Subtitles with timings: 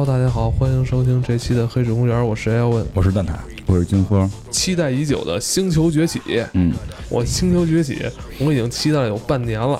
[0.00, 3.32] Hello，大家好，欢迎收听这期的黑水公园，我是艾文，我是蛋挞，
[3.66, 4.26] 我是金花。
[4.50, 6.18] 期待已久的《星球崛起》，
[6.54, 6.72] 嗯，
[7.10, 7.96] 我《星球崛起》
[8.38, 9.78] 我已经期待了有半年了，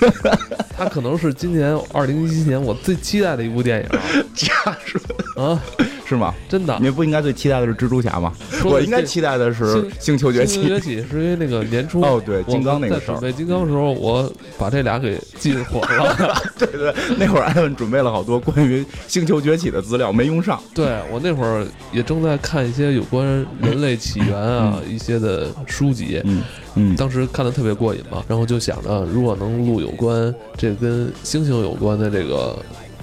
[0.76, 3.88] 它可能是今年二零一七年我最期待的一部电影，
[4.36, 5.00] 假说。
[5.42, 5.64] 啊，
[6.08, 6.32] 是吗？
[6.48, 8.32] 真的，你不应该最期待的是蜘蛛侠吗？
[8.64, 9.64] 我应该期待的是
[9.98, 10.58] 《星球崛起》。
[10.62, 16.34] 星球崛起是因为那个年初哦，对，金刚那个事儿，准备金刚的时候，我把这俩给记混了。
[16.58, 20.60] 对对，那会儿艾文准备了好多关于星球崛起的资料，没用上。
[20.72, 23.26] 对我那会儿也正在看一些有关
[23.60, 26.42] 人类起源啊一些的书籍，嗯
[26.76, 32.56] 嗯，当时看的特别过瘾嘛，然后就想着如果能录有关这跟星星有关的这个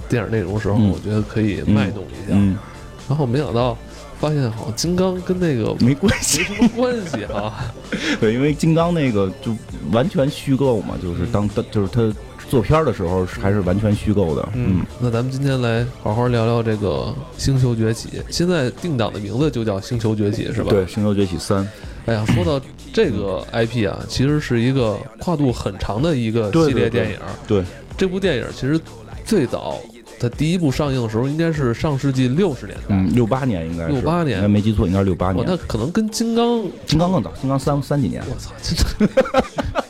[0.08, 2.38] 电影内容时候，我觉得可以卖动一下。
[3.08, 3.76] 然后没想到
[4.18, 7.72] 发现好像金刚跟那个没关系，没什么关系啊。
[8.20, 9.54] 对，因为金刚那个就
[9.92, 12.12] 完全虚构嘛，就是当当就是他
[12.48, 14.48] 做片儿的时候还是完全虚构的。
[14.54, 20.70] 嗯，那咱们今天来好好聊聊这个《星球崛起》，现在定档的名字就叫《星球崛起》，是吧？
[20.70, 21.62] 对，《星球崛起三》。
[22.06, 27.18] 哎呀，说到这个 IP 啊，其实是一个跨度很长的一个系列电影。
[27.46, 27.64] 对，
[27.96, 28.78] 这部电影其实
[29.24, 29.80] 最早。
[30.18, 35.44] 它第一部上映的时候应该是上世纪六十年代，嗯，六八年应该是六八年，应该没记错，应该是六八年。
[35.46, 38.22] 那可能跟金刚，金刚更早，金刚三三几年。
[38.28, 38.74] 我操，真
[39.08, 39.44] 的。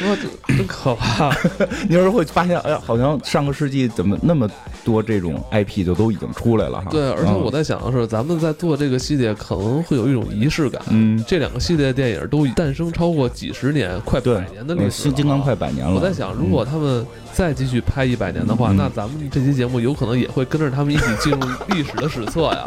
[0.00, 0.16] 我
[0.58, 1.30] 真可怕！
[1.88, 4.50] 你有时候会发现，哎呀，好像上个世纪怎么那么
[4.84, 6.88] 多这种 IP 就都已经出来了哈。
[6.90, 10.82] 对，而且我在想的是，咱们在做这个系列可能会有一种仪式感。
[10.90, 14.90] 嗯，这两个系列电影都诞生超过几十年，快百年的历史。
[14.90, 15.94] 新金刚快百年了。
[15.94, 22.66] 我在想，如果他们再继续拍一百年的话，那咱们这期节目有可能也会跟着他们一起进入历史的史册呀。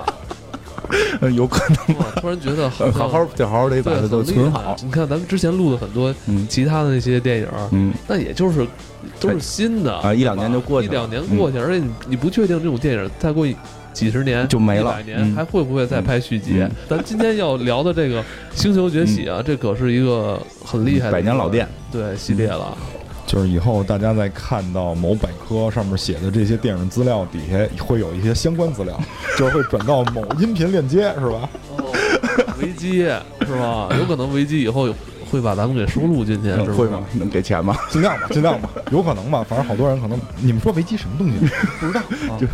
[1.36, 4.76] 有可能，突然觉得好好得好好得把它都存好。
[4.84, 6.14] 你看，咱们之前录的很多
[6.50, 8.66] 其他的那些电影，嗯，那也就是
[9.20, 13.48] 都是新的啊，一两年就过去，一两年过去，而且你你不确定这种电影再过
[13.94, 16.66] 几十年就没了，百年还会不会再拍续集？
[16.90, 18.22] 咱今天要聊的这个
[18.54, 22.78] 《星球崛起》啊，这可是一个很厉害的百年老店，对系列了。
[23.32, 29.00] 就是以后大家在看到某百科上面写的这些电影资料底下，会有一些相关资料，
[29.38, 31.50] 就是会转到某音频链接，是吧？
[31.72, 31.94] 哦，
[32.62, 33.22] 维基是
[33.56, 33.88] 吧？
[33.98, 34.94] 有可能维基以后有。
[35.32, 37.00] 会把咱们给收录进去，会吗？
[37.14, 37.78] 能给钱吗？
[37.90, 39.46] 尽量吧，尽量吧， 有可能吧。
[39.48, 41.34] 反正好多人可能，你们说维基什么东西？
[41.80, 42.02] 不知道。
[42.38, 42.46] 就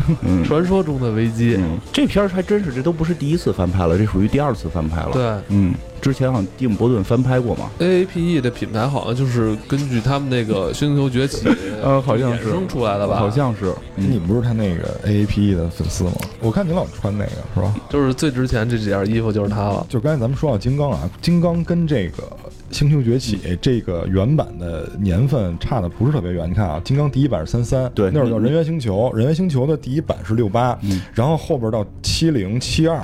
[0.44, 1.58] 传说中的维基，
[1.92, 5.10] 这片儿还真是，这都不是第一次翻拍了，这属于第二次翻拍了。
[5.12, 7.70] 对，嗯，之前好像蒂姆·伯顿翻拍过嘛。
[7.80, 11.46] A A P E 的品牌好像就是根据他们那个《星球崛起》
[11.82, 13.16] 呃，好像是生出来的吧？
[13.18, 13.74] 好像是。
[13.96, 16.12] 你不是他那个 A A P E 的粉丝吗？
[16.40, 17.74] 我看你老穿那个，是吧？
[17.88, 19.84] 就是最值钱这几件衣服就是他了。
[19.88, 22.24] 就刚才咱们说到金刚啊，金刚跟这个。
[22.70, 30.78] 星球崛起这个原版的年份差的不是特别远，你看啊，金刚第一版是三三，对，那会儿叫人猿星球，人猿星球的第一版是六八，
[31.14, 33.02] 然后后边到七零七二，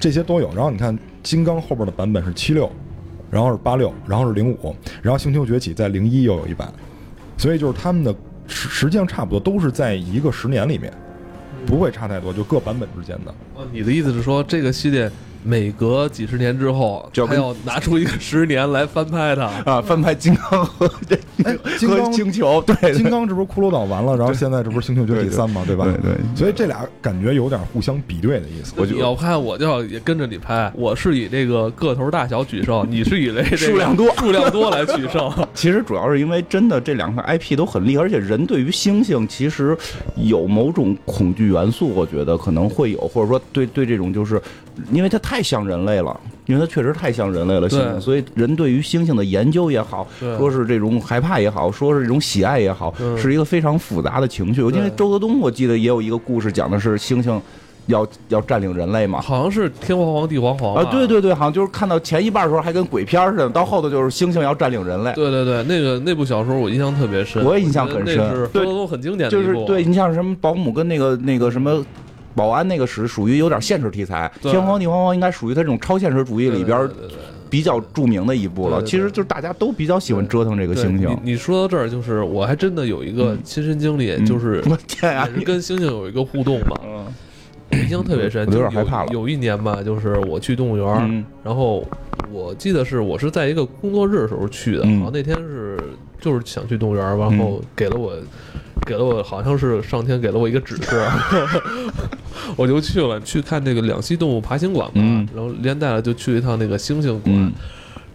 [0.00, 2.70] 这些都有，然后你看金刚后边的版本是七六，
[3.30, 6.72] 然后是八六，然后是零五，然后星球崛起在零一又有一版，
[7.36, 8.14] 所以就是他们的
[8.46, 10.92] 实实际上差不多都是在一个十年里面，
[11.66, 13.34] 不会差太多，就各版本之间的。
[13.54, 15.10] 哦你的意思是说这个系列？
[15.46, 21.16] 每隔几十年之后，他要拿出一个十年来翻拍它啊，翻拍金刚和这
[21.76, 25.84] 金刚星球，对，金刚这不是骷髅岛完了，然后现在这不是星球崛起三嘛，对吧？
[25.84, 28.74] 对对，所以这俩感觉有点互相比对的意思。
[28.86, 30.72] 你要拍，我就要也跟着你拍。
[30.74, 35.30] 我是以这个个头大小取胜，你是以这数量多数量多来取胜。
[35.52, 39.76] 其实主要是因为真的这两个 IP 都很厉害，而且人对于猩猩其实
[40.16, 44.40] 有某种恐惧元素，我觉得可能会有，或者说对对这种就是。
[44.90, 54.60] 因为它太像人类了，因为它确实太像人类了，猩猩，所以人对于猩猩的研究也好，说是这种害怕也好，说是这种喜爱也好，是一个非常复杂的情绪。
[54.60, 57.40] 因为周德东我记得也有一个故事，讲的是猩猩
[57.86, 65.12] 要要占领人类嘛，好像是天皇皇地皇皇啊，对对对，好像就是看到前一半的时候还跟鬼片似的，到后头就是猩猩要占领人类。
[65.12, 68.16] 对对对，那个那部小说我印象特别深，我也印象很深，
[68.52, 69.52] 周德东很经典的一部。
[69.52, 71.84] 就是对你像什么保姆跟那个那个什么。
[72.34, 76.88] 保安那个是属于有点现实题材，天皇地皇皇应该属于他这种超现实主义里边
[77.48, 78.82] 比较著名的一部了。
[78.82, 81.16] 其实就是大家都比较喜欢折腾这个猩猩。
[81.22, 86.76] 你说到这儿，就是我还真的有一个亲身经历，就是天啊跟猩猩有一个互动嘛，
[87.70, 88.44] 印象特别深。
[88.50, 89.12] 有点害怕了。
[89.12, 91.86] 有一年吧，就是我去动物园，然后
[92.32, 95.78] 我记得是我是在一个工作日的时候去的，然后那天是
[96.24, 98.12] 就是想去动物园，然后给了我。
[98.86, 101.02] 给了我好像是上天给了我一个指示，
[102.54, 107.52] 我就去了去看那个两栖动物爬行馆嘛，然后连带了就去了一趟那个猩猩馆，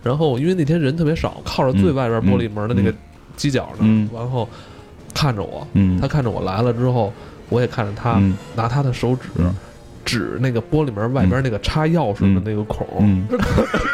[0.04, 2.94] 然后因为那天人特别少，靠着最外边玻璃门的那个
[3.36, 4.48] 犄角呢，然后
[5.12, 5.66] 看着我，
[6.00, 7.12] 他看着我来了之后，
[7.48, 8.22] 我也看着他
[8.56, 9.30] 拿他的手指
[10.06, 12.86] 指那个玻璃门外边那个插钥匙的那个孔。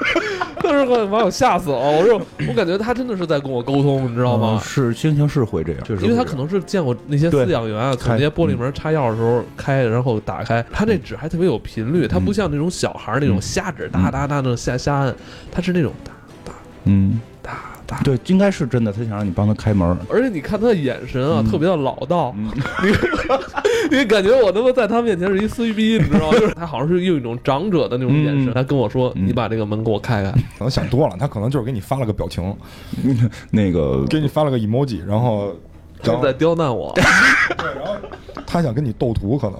[0.65, 4.59] 当时把我吓死了，我说我感觉他真的是在跟我沟通，你知道吗？
[4.63, 15.15] 是心情是会这样，因为他可能是见过那些饲养员啊，从那些玻璃门插钥匙的时候开，然后打开，他那纸还特别有频率，他不像那种小孩那种瞎指哒哒哒那种瞎瞎按，
[15.51, 16.11] 他是那种哒
[16.43, 16.53] 哒
[16.85, 17.19] 嗯
[17.85, 17.99] 哒。
[18.03, 18.91] 对，应该是真的。
[18.91, 22.33] 他想让你帮他开门，而且你看他的眼神啊，特别的老道。
[22.37, 22.51] 你
[23.97, 26.33] 你感觉我他妈在他面前是一衰逼，你知道吗？
[26.39, 30.31] 就是他好像是用一种长者的那种眼神，他跟我说：“你把这个门给我开开。
[30.57, 32.55] ”可能想多了，他可能就是给你发了个表情，
[33.51, 35.55] 那个给你发了个 emoji，然后
[36.01, 36.91] 正在刁难我。
[36.95, 37.03] 对，
[37.75, 37.95] 然后
[38.45, 39.59] 他想跟你斗图，可能。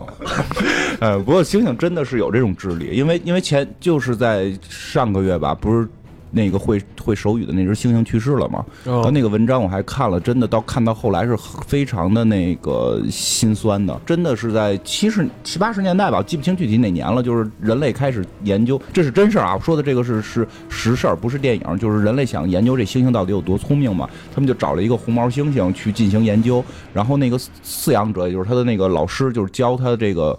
[1.00, 5.88] 呃，不过星星真的是有这种智力，因为因为前就是在上个月吧，不是。
[6.36, 8.66] 那个会会手语的那只猩猩去世了嘛？
[8.84, 13.98] 哦，那个文章我还看了，真的到看到后来是非常的那个心酸的。
[14.06, 17.24] 真的是在七十七八十年代吧，记不清具体哪年了。
[17.24, 19.56] 就是人类开始研究，这是真事儿啊！
[19.56, 21.80] 我说的这个是是实事儿，不是电影。
[21.80, 24.10] 就是人类想研究这猩猩到底有多聪明嘛？
[24.34, 26.62] 他们就找了一个红毛猩猩去进行研究，
[26.94, 30.38] 然后那个饲养者也就是他的那个老师，就是教他这个。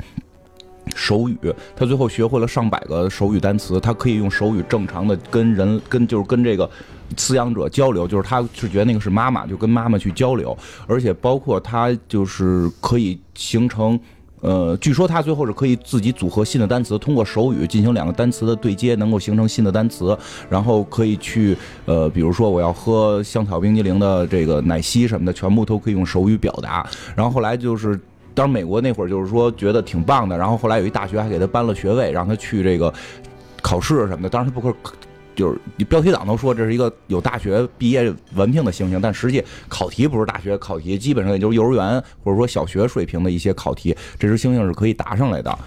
[0.94, 1.36] 手语，
[1.74, 6.68] 他最后学会了上百个手语单词，他可以用手语正常的跟人跟就是跟这个
[7.16, 10.56] 饲养者交流，就是他是觉得那个是妈妈，就跟妈妈去交流，
[10.86, 13.98] 而且包括他就是可以形成，
[14.40, 20.16] 呃，据说他最后是可以自己组合新的单词，通过手语进行两个单词的对接，能够形成新的单词，
[20.48, 27.98] 然后可以去呃，比如说我要喝香草冰激凌的这个奶昔什么的，全部都可以用手语表达，然后后来就是。
[28.36, 32.92] 当时美国那会儿就是说觉得挺棒的，然后后来有一大学还给他颁了学位，让他去这个
[33.62, 34.28] 考试什么的。
[34.28, 34.76] 当时他不可
[35.34, 45.58] 就是标题党都说这是一个有大学毕业文凭的猩猩，但实际考题不是大学考题，基本上也就是幼儿园或者说小学水平的一些考题，这只猩猩是可以答上来的。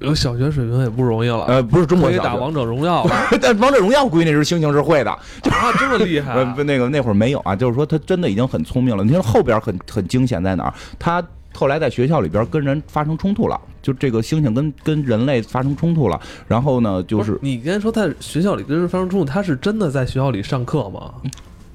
[0.00, 1.44] 有小学水平也不容易了。
[1.46, 3.06] 呃，不是中国可以打王者荣耀，
[3.40, 5.10] 但王者荣耀估计那只猩猩是会的。
[5.10, 6.44] 啊，这么厉害？
[6.46, 9.02] 不那个那会儿没有啊，就是说他真的已经很聪明了。
[9.02, 10.74] 你听后边很很惊险在哪儿？
[10.98, 11.24] 他。
[11.54, 16.20] 后来在学校里边跟人发生冲突了，就这个猩猩跟跟人类发生冲突了。
[16.48, 21.14] 然后呢，就是你刚才说在学校里跟人发生冲突，他是真的在学校里上课吗？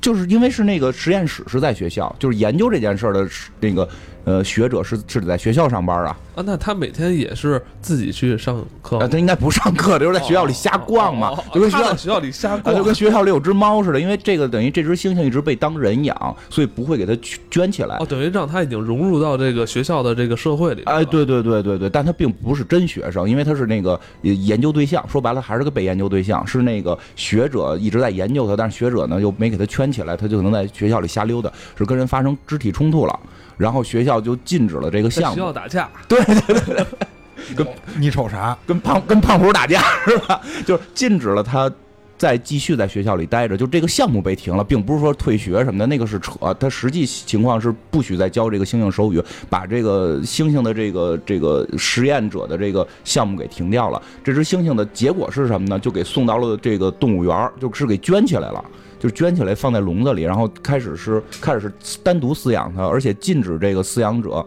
[0.02, 3.28] 就是因为是那个实验室是在学校，就是研究这件事儿的
[3.60, 3.88] 那个。
[4.26, 6.16] 呃，学者是是得在学校上班啊？
[6.36, 9.00] 啊，那他每天也是自己去上课？
[9.08, 14.00] 他应该不上课，就是在学校里瞎逛嘛，就跟学校学校里瞎逛，就跟学校里有只猫似的。
[14.00, 17.18] 因为这个等于这只猩猩一直被当人养，所以不会给它
[17.50, 17.96] 圈起来。
[17.98, 20.84] 哦，等于让它已经融入到这个学校的这个社会里。
[20.84, 25.04] 哎，对对对对对，但它并不是真学生，因为它是那个研究对象。
[25.10, 33.20] 说白了还是个被研究对象，是那个学者一直在研究它，但是学者呢又没给它圈起来，他就可能在学校里瞎溜达，是跟人发生肢体冲突了。
[33.58, 35.36] 然后学校就禁止了这个项目。
[35.36, 35.90] 学校打架？
[36.08, 36.86] 对对对，
[37.56, 38.58] 跟你瞅啥？
[38.66, 40.40] 跟胖跟胖虎打架是吧？
[40.66, 41.70] 就是禁止了他
[42.18, 46.54] 再继续在学校里待着，就这个项目被停了，并不是说退学什么的，那个是扯。
[46.58, 54.02] 他实际情况是不许再教这个猩猩手语，把这个猩猩的这个这个实验者的这个项目给停掉了。
[54.24, 55.78] 这只猩猩的结果是什么呢？
[55.78, 58.64] 就给送到了这个动物园，就是给圈起来了。
[59.00, 64.46] 就圈起来放在笼子里，然后开始是开始是单独饲养它，而且禁止这个饲养者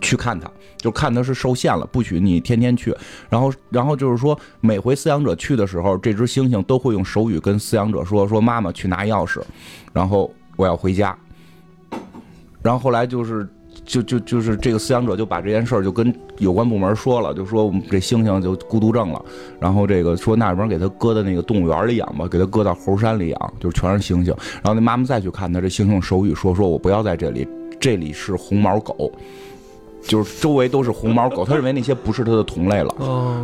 [0.00, 2.92] 去看它，就看它是受限了，不许你天天去。
[3.28, 9.40] 然后，然后就是说，每回饲养者去的时候，这只猩猩都会用手语跟饲养者说：“说妈妈去拿钥匙，
[9.92, 11.16] 然后我要回家。”
[12.62, 13.48] 然后后来就是。
[13.90, 19.20] 就就就是这个饲养者就把这件事儿就跟有关部门说了，就说我们这猩猩就孤独症了，
[19.58, 24.28] 然后这个说那边给他搁在那个动物园里养吧，给他搁到猴山里养，就是全是猩猩。
[24.28, 27.48] 然后那妈妈再去看他，这猩猩手语说说我不要在这里，
[27.80, 29.10] 这里是红毛狗。
[30.02, 32.94] 就是周围都是红毛狗， 他认为那些不是他的同类了。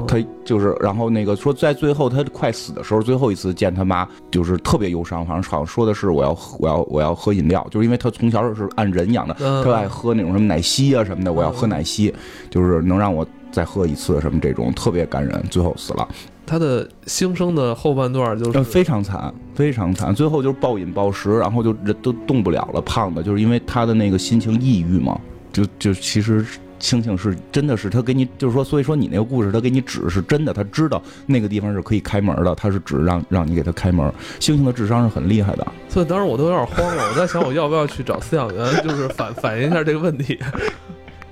[0.09, 5.25] 他就是，然后那个说，在最后他快死的时候，最后一次见他妈，就是特别忧伤。
[5.27, 9.35] 好像好像说的是，我要我要我要喝饮料，就是因为他从小是按人养的，
[9.65, 12.13] 他爱喝那种什么奶昔啊什么的，我要喝奶昔，
[12.51, 15.43] 就是能让我再喝一次什么这种特别感人。
[15.51, 16.09] 最后死了，
[16.47, 20.15] 他的新生的后半段就是非常惨，非常惨。
[20.15, 25.19] 最后就是暴饮暴食，然后就人都动不了了，胖的，就是因为他的那个心情抑郁嘛。
[25.57, 26.45] 就就其实
[26.79, 35.67] 星星是真的是他给你就是说所以说你那个故事他给你指是真的他知道那个地方是可以开门的他是指让让你给他开门星星的智商是很厉害的。
[35.89, 40.39] 所以当时我都有点慌了我在想我要不要去找饲养员就是反反映一下这个问题。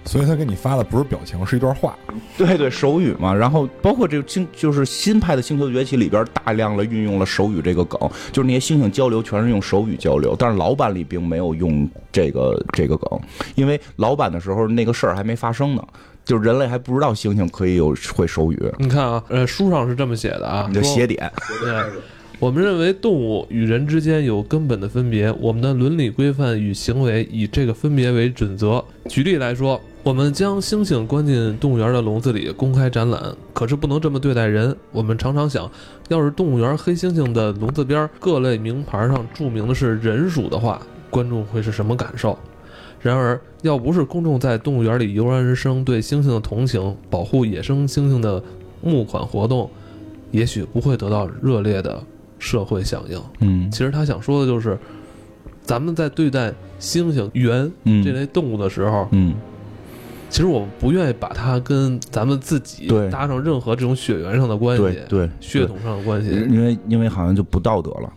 [0.05, 1.97] 所以他给你发的不是表情，是一段话。
[2.37, 3.35] 对对，手语嘛。
[3.35, 7.99] 然后包括这个星，就是新派的《星球崛起》里边大量的运用了手语这个梗，
[8.31, 10.37] 就是那些猩猩交流全是用手语交流。
[10.39, 13.21] 但是老版里并没有用这个这个梗，
[13.55, 15.83] 因为老版的时候那个事儿还没发生呢，
[16.25, 18.73] 就是人类还不知道猩猩可以有会手语。
[18.79, 21.33] 你看啊，呃，书上是这么写的啊，你就写点。
[21.61, 21.83] 对。
[22.41, 28.85] 我们认为动物与人之间有根本的分别，我们的伦理规范与行为以这个分别为准则。
[29.09, 34.77] 举例来说，我们将猩猩关进动物园的笼子里公开展览，可是不能这么对待人。
[34.93, 35.69] 我们常常想，
[36.09, 42.39] 要是动物园黑猩猩的笼子边各类名牌上注明的是人属的话，观众会是什么感受？
[43.01, 48.43] 然而，要不是公众在动物园里油然而生对猩猩的同情，保护野生猩猩的
[48.83, 49.71] 募款活动，
[50.33, 52.03] 也许不会得到热烈的。
[52.41, 54.77] 社会响应，嗯，其实他想说的就是，
[55.63, 57.73] 咱们在对待猩猩、猿
[58.05, 59.33] 这类动物的时候，嗯，
[60.35, 68.13] 其实我们不愿意把它跟咱们自己搭上任何这种血缘上的关系，对血统上的关系，因为因为好像就不道德了，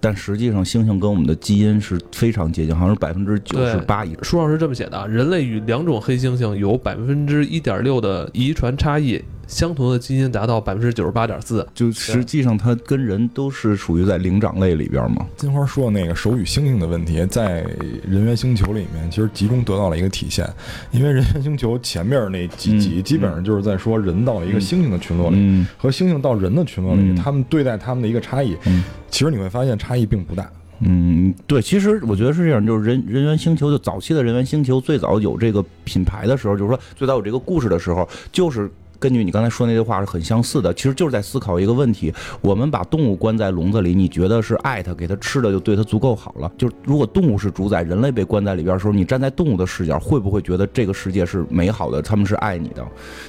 [0.00, 4.24] 但实际上猩猩跟我们的基因是非常接近，好像是百分之九十八以上。
[4.24, 9.22] 书上是这么写的：人类与两种黑猩猩有百分之一点六的遗传差异。
[9.48, 15.26] 相同的基因达到百分之九十八点四，就实际上它跟人都是属于在灵长类里边嘛。
[15.36, 17.62] 金花说的那个手语猩猩的问题，在
[18.06, 20.48] 人猿星球里面其实集中得到了一个体现，
[20.90, 28.54] 因为人猿星球前面那几集基本上就是在说人到一个猩猩的群落里，和猩猩到人的群落里，他们对待他们的一个差异，
[29.10, 30.46] 其实你会发现差异并不大。
[30.80, 38.70] 嗯，对，其实我觉得是这样，就是人人猿星球就早期的人猿星球最早有这个品牌的时候，就是说最早有这个故事的时候，就是。
[38.98, 46.50] 根据你刚才说那句话是很相似的，其实就是在思考一个问题：我们把动物关在笼子里，你觉得是爱它，给它吃的就对它足够好了？
[46.58, 52.02] 就是如果动物是主宰，人类被关在里边的时候，你站在动物的视角，会不会觉得这个世界是美好的？
[52.02, 52.84] 他们是爱你的？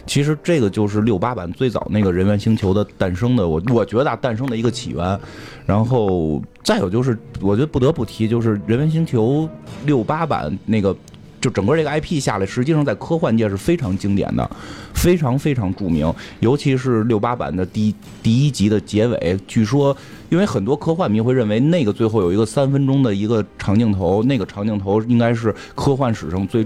[0.07, 5.19] 其实这个就是六八版最早那个人猿星球的诞生的，我我觉得诞生的一个起源。
[5.65, 9.47] 然后再有就是，我觉得不得不提，就是人猿星球
[9.85, 10.95] 六八版那个。
[11.39, 14.49] 就整个这个 IP 下来，实际上在科幻界是非常经典的，
[14.93, 16.13] 非常非常著名。
[16.39, 19.95] 尤其是六八版的第第一集的结尾，据说，
[20.29, 26.65] 因为很多科幻迷会认为那个最后有一个三分钟的一个长镜头，那个长镜头应该是科幻史上最，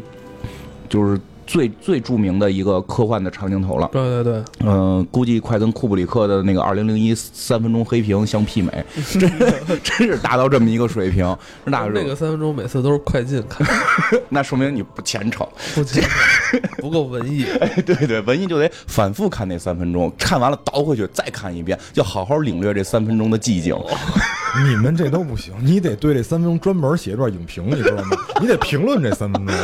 [0.89, 1.19] 就是。
[1.53, 8.83] 最最著名的一个科幻的长镜头了，对对对，嗯，估计快跟库布里克的那个二零零一三分钟黑屏相媲美，
[9.13, 9.31] 真
[9.83, 11.23] 真是达到这么一个水平。
[11.65, 13.67] 那那个三分钟每次都是快进看，
[14.29, 17.45] 那说明你不虔诚，不虔诚，不够文艺。
[17.61, 23.75] 哎，对对，文艺就得反复看那三分钟，看完了倒回去再看一遍，要好好领略这三分钟的寂静。
[24.69, 28.17] 你们这都不行，你得对这三分钟专门写一段影评，你知道吗？
[28.39, 29.55] 你得评论这三分钟，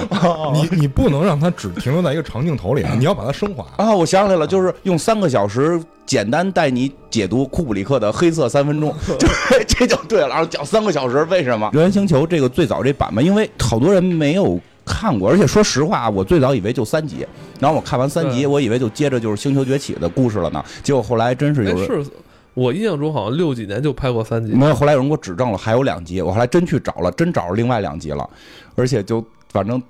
[0.53, 3.93] 你你不能让它只停留在一个长镜头里， 你要把它升华啊！
[3.93, 9.27] 我想起来了，就是用三个小时简单带你解读库布里克的黑色三分钟，就
[9.67, 10.29] 这就对了。
[10.29, 13.21] 然后讲三个小时，为什么《人猿星球》这个最早这版嘛？
[13.21, 17.25] 因为好多人没有看过，而且说实话，我最早以为就三集，
[17.59, 20.63] 然后我看完三集，我以为就接着就是《星球崛起》的故事了呢。
[20.81, 22.05] 结果后来真是有人。
[22.59, 24.75] 我印象中好像六几年就拍过三集，没有。
[24.75, 26.21] 后来有人给我指正了，还有两集。
[26.21, 28.29] 我后来真去找了，真找着另外两集了，
[28.75, 29.81] 而且就反正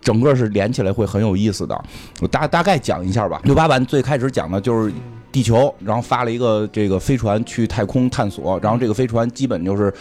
[0.00, 1.84] 整个是连起来会很有意思的。
[2.20, 3.40] 我大大概讲一下吧。
[3.44, 4.92] 六八版最开始讲的就是
[5.30, 9.92] 地球，然后发了一个这个飞船去太空探索，然后这个飞船基本就是。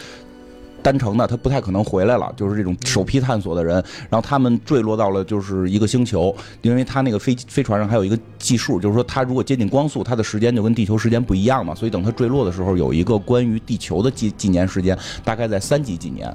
[0.84, 2.32] 单程的，他不太可能回来了。
[2.38, 3.76] 就是这种首批探索的人，
[4.10, 16.32] 然后他们坠落到了就是一个星球，因为他那个飞飞船上还有一个计数，就是说他如果接近光速，他的时间就跟地球时间不一样嘛，所以等他坠落的时候，有一个关于地球的纪纪年时间，大概在三几几年。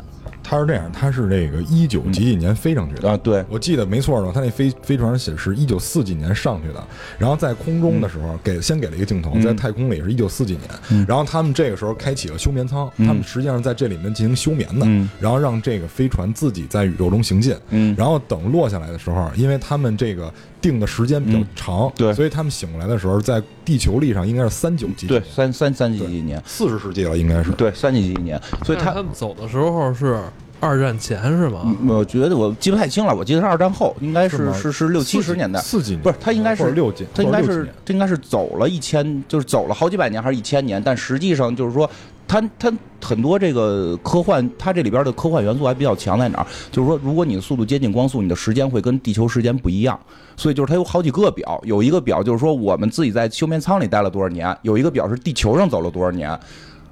[0.49, 3.11] 他是这样，他是这个一九几几年飞上去的。
[3.11, 3.17] 啊？
[3.23, 6.83] 对，我记得没错的，他那飞飞船显示一九四几年上去的，
[7.19, 14.87] 然后在空中的时候给先给了一个镜头，在太空里是一九四几年，然后他们这个时候开启了休眠舱，他们实际上在这里面进行休眠的，
[15.21, 17.55] 然后让这个飞船自己在宇宙中行进，
[17.95, 30.21] 然后等落下来的时候，因为他们这个定的时间比较长，对，所以他们醒过来的时候，在地球历上应该是三九几，对，三三三几几年，四十世纪了应该是，对，三几几年，所以他们走的时候是。
[30.61, 31.73] 二战前是吗？
[31.87, 41.89] 我觉得我记不太清了，我记得是二战后，应该是是是六七十年代，四几年不是他应该是六几，他应该是他应该是走了一千，就是走了好几百年还是一千年，但实际上就是说，
[42.29, 46.47] 它它很多这个科幻，它这里边的科幻元素还比较强在哪儿？
[46.71, 49.99] 就是说，如果你的速度接近光速，你的时间会跟地球时间不一样，
[50.37, 56.39] 所以就是它有好几个表，有一个表就是说我们自己在休眠舱里待了多少年，有一个表是地球上走了多少年。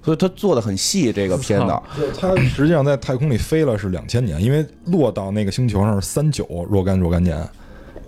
[0.02, 1.75] 所以它做的很细，这个片子。
[2.16, 7.37] 它实际上在太空里飞了是两千年，因为落到那个星球上是三九若干若干年，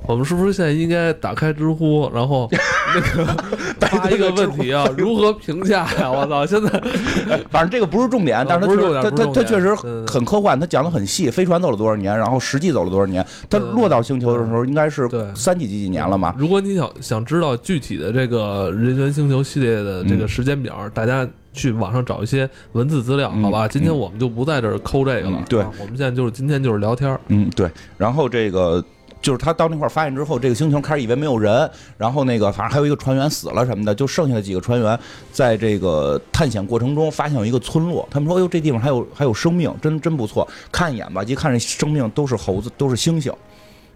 [0.07, 2.49] 我们是不是现在应该打开知乎，然后
[2.95, 3.27] 那个
[3.87, 4.87] 发一个问题啊？
[4.97, 6.11] 如何评价呀？
[6.11, 6.47] 我操！
[6.47, 6.71] 现在
[7.51, 9.75] 反正这个不是重点，但是他他他他确实
[10.07, 11.31] 很科幻，它讲的很细。
[11.31, 12.17] 飞船走了多少年？
[12.17, 13.23] 然后实际走了多少年？
[13.51, 16.35] 它落到星球的时候应该是三几几几年了嘛？
[16.39, 23.69] 如果你想想知道具体的这个人猿星球系列的这个时间表，大家去网上找一些文字资料，好吧？
[23.69, 25.45] 今天我们就不在这儿抠这个了。
[25.51, 27.19] 对，我们现在就是今天就是聊天。
[27.29, 27.71] 嗯，对。
[27.99, 28.83] 然后这个。
[29.21, 34.99] 就是他到那块发现之后，这个星球开始以为没有人，然后那个反正还有一个船员死了什么的，就剩下的几个船员
[35.33, 43.33] 在这个探险过程中发现有一个村落，他们说：“哎呦，这地方还有 还有生命，真真不错。”看一眼吧，一看这生命都是猴子，都是猩猩，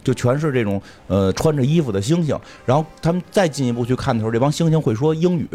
[0.02, 2.38] 就全是这种呃穿着衣服的猩猩。
[2.66, 5.48] 然后他们再进一步去看的时候，这帮猩猩会说英语。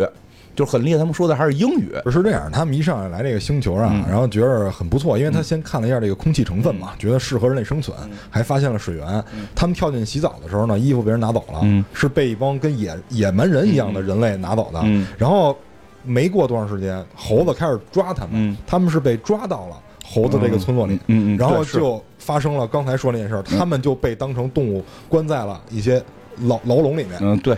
[0.58, 1.92] 就是很厉害，他们说的还是英语。
[2.04, 7.96] 不是这样，他们一上来来这个星球上，然后觉得很不错，因为他先看了一下这个空气成分嘛，觉得适合人类生存，
[8.32, 9.24] 还发现了水源。
[9.54, 11.62] 他们跳进洗澡的时候呢，衣服被人拿走了，
[11.94, 14.84] 是被一帮跟野野蛮人一样的人类拿走的。
[15.16, 15.56] 然后
[16.04, 21.00] 没过多长时间，猴子开始抓他们，他们是被抓到了猴子这个村落里，
[21.38, 26.04] 然后就发生了刚才说那件事，他们就被当成动物关在了一些
[26.42, 27.20] 牢牢笼里面。
[27.22, 27.56] 嗯，对。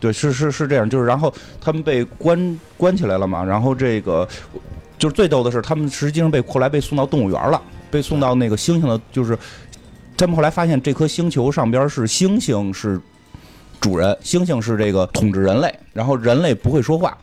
[0.00, 4.26] 对，是是是这样，就是然后他们被关关起来了嘛，然后这个
[4.98, 9.36] 就是最逗的是，他们实际上被后来被送到动物园了，被送到那个猩猩的，就是
[10.16, 13.00] 他们后来发现这颗星球上边是猩猩是
[13.80, 17.16] 主人，猩猩是这个统治人类，然后人类不会说话。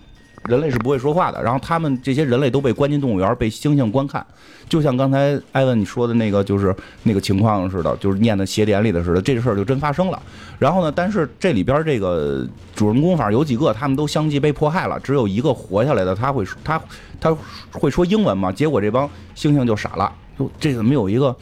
[0.48, 4.26] 人类是不会说话的，然后他们这些人类都被关进动物园，被猩猩观看，
[4.70, 10.22] 就像刚才艾文你说的那个，就是那个情况似的，就是念的邪典里的似的，这事儿就真发生了。
[10.60, 16.80] 然后呢，但是这里边这个主人公反正有几个，他们都相继被迫害了，只有一个活下来的，他会他
[17.20, 17.36] 他
[17.72, 18.52] 会说英文嘛？
[18.52, 21.36] 结果这帮猩猩就傻了，说这怎么有一个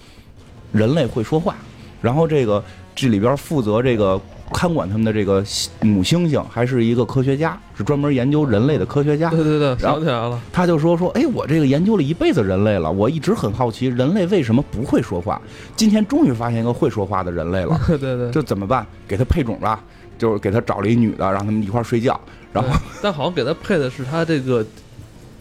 [0.71, 1.55] 人类会说话？
[2.01, 2.63] 然后这个
[2.95, 4.19] 这里边负责这个。
[4.51, 5.43] 看管他们的这个
[5.81, 9.29] 母猩猩还是一个科学家，是专门研究人类的科学家。
[9.29, 10.39] 对对对，想起来了。
[10.51, 15.41] 他就说说，哎，我这个研究了一辈子人类了，我一直很好奇人类为什么不会说话。
[15.75, 17.79] 今天终于发现一个会说话的人类了。
[17.87, 18.85] 对 对，这怎么办？
[19.07, 19.83] 给他配种吧，
[20.17, 22.19] 就是给他找了一女的，让他们一块睡觉。
[22.51, 22.69] 然后，
[23.01, 24.65] 但好像给他配的是他这个。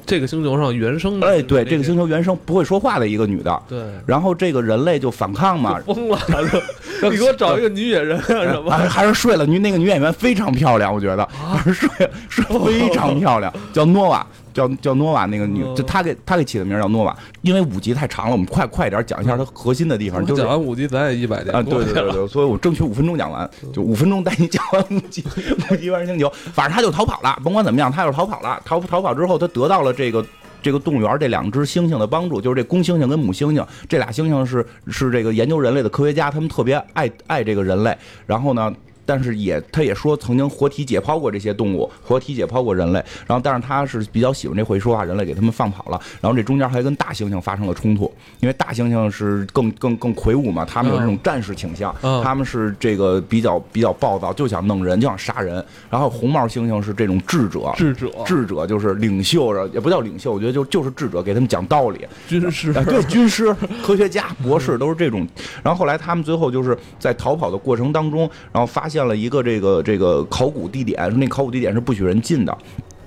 [0.05, 6.19] 这个星球上原生的，哎，对，这个星球原生不会说话的一个女的，对，然后这个人类就反抗嘛，疯了，
[7.11, 8.71] 你给我找一个女演员什么？
[8.71, 9.47] 还是睡了？
[9.47, 11.88] 女那个女演员非常漂亮，我觉得，还是睡
[12.29, 14.27] 睡非常漂亮，叫诺瓦。
[14.53, 20.25] 叫叫诺瓦那个女，就她给她给起的名叫诺瓦，因为五集太长了，我们快快点讲一下它核心的地方。
[20.25, 21.62] 就讲完五集咱也一百年啊！
[21.62, 25.25] 对对对对，所以我争取五分钟讲完，就五分钟带你讲完五集
[25.71, 26.29] 五集《万星球》。
[26.53, 28.61] 反正他就逃跑了，甭管怎么样，他就逃跑了。
[28.65, 30.25] 逃逃跑之后，他得到了这个
[30.62, 37.97] 这个动物园这两只猩猩的帮助，就是这公猩猩跟母猩猩这俩猩猩是是这个研究人类的科学家，他们特别爱爱这个人类。
[38.27, 38.73] 然后呢？
[39.05, 43.03] 但是也，他也说曾经活体解剖过这些动物，活体解剖过人类。
[43.27, 46.01] 然后，但是他是比较喜欢这会说话人类，给他们放跑了。
[46.21, 55.65] 然后这中间还跟大猩猩发生了冲突，因为大猩猩是更更更魁梧嘛，他们有这种战士倾向，他们是这个比较比较暴躁，就想弄人，就想杀人。
[55.91, 62.07] 然后红毛猩猩是这种智者，智者，智者就是领袖，也不叫领袖，我觉得就就是智者，给他们讲道理。
[62.29, 65.27] 军师，对，军师、科学家、博士都是这种。
[65.62, 69.83] 然后后来他们最后就是在逃跑的过程当中，然后发现了一个这个。
[69.83, 72.57] 这个考古地点，那考古地点是不许人进的。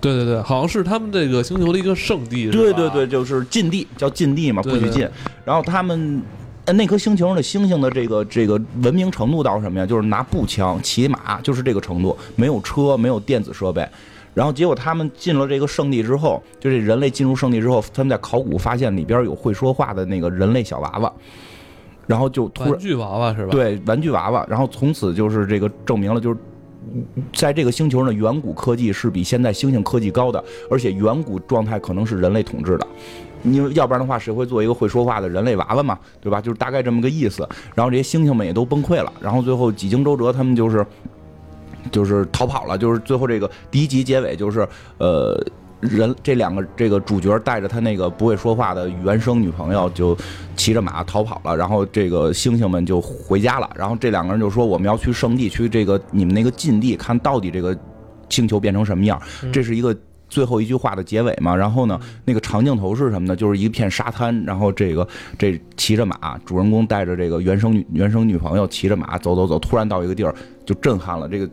[0.01, 2.49] 对对对，好像是他们这个星球的一个圣地。
[2.49, 5.07] 对对对，就是禁地，叫禁地嘛，不许进。
[5.43, 6.21] 然后他们
[6.73, 9.85] 那颗星球上的星星的这个这个文明程度到什么呀？
[9.85, 13.87] 就是拿步枪、骑马，就是这个程度，没有车，没有电子设备。
[14.33, 21.13] 然后结果他们进了这个圣地之后，就这人类进入圣地之后，他们在考古发现里边有会说话的那个人类小娃娃。
[22.07, 23.49] 然后就突然玩具娃娃是吧？
[23.51, 24.45] 对，玩具娃娃。
[24.49, 26.37] 然后从此就是这个证明了，就是
[27.33, 32.87] 在这个星球上的远古科技是比现在猩猩科技高的，而且远古状态可能是人类统治的。
[33.43, 35.97] 因为要不然的话，谁会做一个会说话的人类娃娃嘛？
[36.21, 36.41] 对吧？
[36.41, 37.47] 就是大概这么个意思。
[37.75, 39.11] 然后这些猩猩们也都崩溃了。
[39.19, 40.85] 然后最后几经周折，他们就是
[41.91, 42.77] 就是逃跑了。
[42.77, 45.43] 就是最后这个第一集结尾就是呃。
[45.81, 50.17] 人这两个这个主角带着他那个不会说话的原生女朋友就
[50.55, 53.69] 骑着马逃跑了，然后这个猩猩们就回家了。
[53.75, 57.77] 然后这两个人就说：“我们要去圣地，去这个你们那个禁地，看到底这个
[58.29, 59.21] 星球变成什么样。”
[59.53, 59.95] 这是一个
[60.29, 61.55] 最后一句话的结尾嘛？
[61.55, 63.35] 然后呢，那个长镜头是什么呢？
[63.35, 65.07] 就是一片沙滩，然后这个
[65.37, 70.33] 这骑着马，主人公带着这个原生女原生女朋友骑着马走走走，突然到一个地儿
[70.65, 71.49] 就震撼了这个。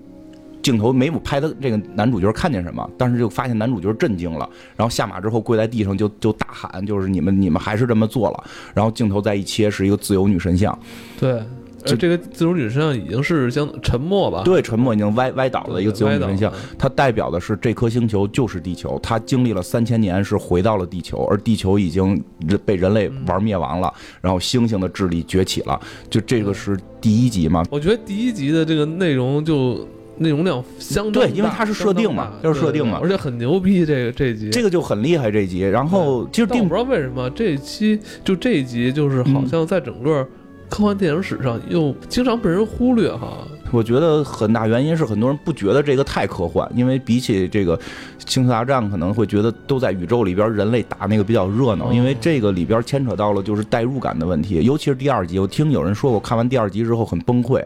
[0.62, 8.44] 镜头没有拍的这个男主角看见什么，但是就发现男主角震惊了，然后下马之后跪在地上就就大喊，就是你们你们还是这么做了。
[8.72, 10.78] 然后镜头再一切是一个自由女神像，
[11.18, 11.42] 对，
[11.84, 14.42] 就这个自由女神像已经是将沉默吧？
[14.44, 22.22] 对，沉默已经歪歪倒了一个自由女神像，它代表的是这颗星球就是地球，它经历了三千年是回到了地球，而地球已经
[22.64, 25.80] 被人类玩灭亡了，然后星星的智力崛起了。
[26.08, 27.64] 就这个是第一集嘛？
[27.68, 29.84] 我觉得第一集的这个内容就。
[30.22, 33.84] 内容量相对，因为它是设定嘛，就是设定嘛，而且很牛逼。
[33.84, 35.30] 这个这集，这个就很厉害。
[35.30, 40.26] 这集，然后其实我不知道为什么这一期就这一集，就是好像在整个
[40.68, 43.38] 科幻电影史上又经常被人忽略哈。
[43.70, 47.78] 我觉得很大原因是很多人不觉得这个太科幻，因为比起这个
[48.26, 51.90] 星球大战，可能会觉得都在宇宙里边，人类打那个比较热闹。
[51.90, 57.64] 因为这个里边牵扯到了就是代入感的问题，尤其是第二集，我听有人说我，看完第二集之后很崩溃，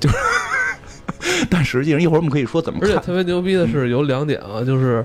[0.00, 0.16] 就是。
[1.50, 2.90] 但实际上，一会儿我们可以说怎么看。
[2.90, 5.04] 而且特别牛逼的是有两点啊，就是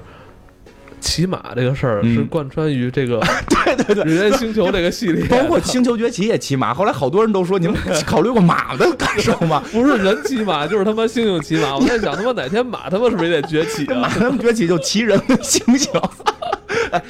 [0.99, 3.19] 骑马这个事儿是贯穿于这个
[3.65, 6.73] 对对对《人猿星球》这个系列，包括《星球崛起》也骑马。
[6.73, 9.63] 后来好多人都说，你们 考虑过马的感受吗？
[9.71, 11.75] 不是人骑马，就是他妈猩猩骑马。
[11.75, 13.99] 我在想，他妈哪天马他妈是不是也得崛起啊？
[14.01, 16.01] 马他妈崛起就骑人跟猩猩，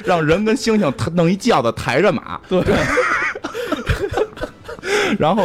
[0.04, 2.38] 让人跟猩猩弄一轿子抬着马。
[2.48, 2.62] 对。
[5.18, 5.44] 然后，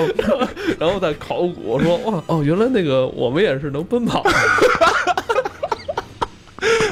[0.79, 4.23] 然后 在考古说哇哦，原来那个我们也是能奔跑。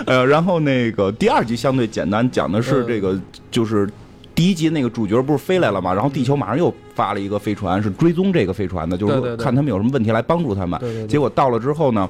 [0.05, 3.17] 呃，然后那个第二集相对简单，讲的是这个，
[3.49, 3.89] 就是
[4.35, 11.07] 第一集那个主角不是飞来了嘛，然后地球马上又发了一个飞船，是追踪这个飞船的，就是看他们有什么问题来帮助他们。
[11.07, 12.09] 结果到了之后呢？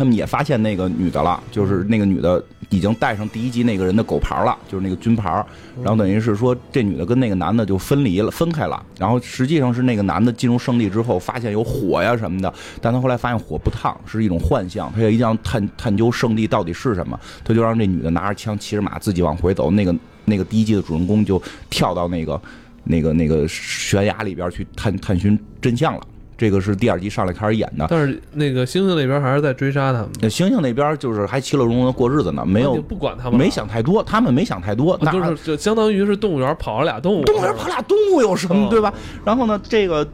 [0.00, 5.44] 他们也发现那个女的了，就是那个女的已经带上第一集那个人的狗牌了，就是那个军牌。
[5.82, 8.82] 然后等于是说，这女的跟那个男的就分离了，分开了。
[8.98, 14.90] 然后实际上是那个男的进入圣地之后，发现有火呀什么的，但他后来发现火不烫，是一种幻象。
[14.94, 19.70] 他也一定要探探究圣地到底是什么，他就让这女的拿着枪，骑着马自己往回走。
[19.70, 22.40] 那个那个第一集的主人公就跳到那个
[22.84, 26.00] 那个那个悬崖里边去探探寻真相了。
[26.40, 30.08] 这个是第二集上来开始演的，但是那个星星那边还是在追杀他们。
[30.22, 38.90] 那星星那边就是还其乐融融的过日子呢，没有不管他们，没想太多，他们没想太多，就是就相当于是动物园跑了俩动物，动物园跑俩动物有什么对吧？
[39.22, 40.08] 然后呢，这个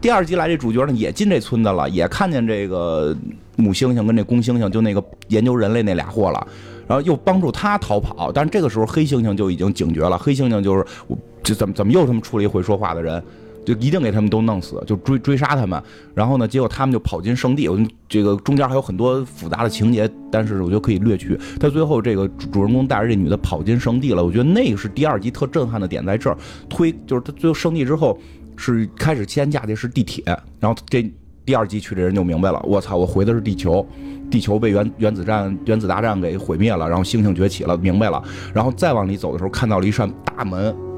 [0.00, 3.12] 第二集来这主角呢也进这村子了，也看见这个
[3.56, 6.46] 母猩猩跟这公猩猩，就那个研究人类那俩货了，
[6.86, 13.20] 然后又帮助他逃跑，但是这个时候黑猩猩就已经警觉了，黑猩猩就是我这怎么怎么又他妈出了一会说话的人。
[13.64, 15.80] 就一定给他们都弄死，就追追杀他们，
[16.14, 17.68] 然后呢，结果他们就跑进圣地。
[17.68, 21.38] 我这个中间还有很多复杂的情节，但是我觉得可以略去。
[21.60, 26.36] 他最后这个主人公带着这女的跑进圣地了，我觉得那个是第二集特震撼的点在这儿。
[26.68, 28.18] 推就是他最后圣地之后
[28.56, 30.24] 是开始先架的是地铁，
[30.58, 31.08] 然后这
[31.44, 33.86] 第二集去这人就明白了，我操，我回的是地球，
[34.30, 38.22] 地球被原原子战原子大战给毁灭了，然后星星崛起了，明白了。
[38.52, 40.91] 然后再往里走的时候，看到了一扇大门。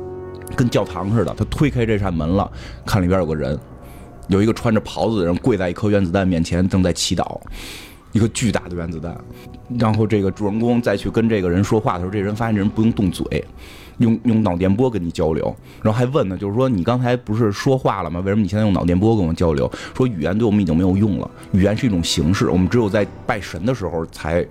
[0.57, 2.51] 跟教堂似的，他推开这扇门了，
[2.87, 3.59] 看里边有个人，
[4.29, 7.41] 有一个穿着袍子的人跪在一颗原子弹面前，正在祈祷，
[8.13, 9.17] 一个巨大的原子弹。
[9.79, 13.45] 然后这个主人公再去跟这个人说话的时候，这人发现这人不用动嘴，
[13.99, 18.21] 用用脑电波跟你交流，然后还问呢，就是说你刚才不是说话了吗？
[18.21, 19.69] 为什么你现在用脑电波跟我交流？
[19.97, 24.47] 说语言对我们已经没有用了，语言是一种形式，我们只有在拜神的时候才。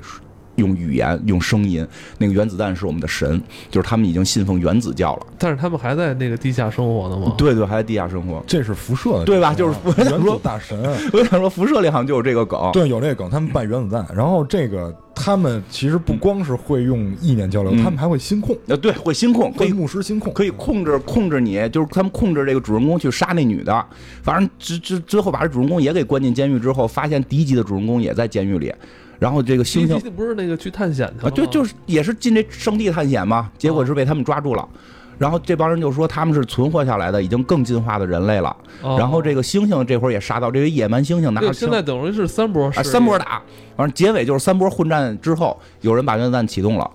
[0.55, 1.85] 用语言，用声音，
[2.17, 5.27] 那个原子弹是我们的神，就是他们已经信奉原子教了。
[5.37, 7.33] 但是他们还在那个地下生活呢吗？
[7.37, 8.43] 对对，还在地下生活。
[8.47, 9.53] 这是辐射，对吧？
[9.53, 10.77] 就是我想说大神。
[11.11, 12.71] 我想说，辐射里 好像就有这个梗。
[12.71, 14.05] 对，有这个梗，他们拜原子弹。
[14.15, 18.55] 然后这个他们其实不光是会用意念交流，他们还会心控。
[18.67, 23.85] 呃，对，会心控，可以牧师心控，可以控制控制你，就是他们控制这个主人公去杀那女的。
[24.21, 28.73] 反正之之最后把这主人公也给关进监狱之后，发现第一集的主人公也在监狱里。
[29.23, 34.67] 然后这个猩猩不是那个去探险的啊，就就是也是进这圣地探险嘛，结果是被他们抓住了。
[35.17, 38.53] 然后这帮人就说他们是存活下来的，已经更进化的人类了。
[38.81, 43.41] 然后这个猩猩这会儿也杀到这个野蛮猩猩拿着现在等于是三波，三波打，
[43.77, 46.91] 反正结尾就是三波混战之后，有人把原子弹启动了，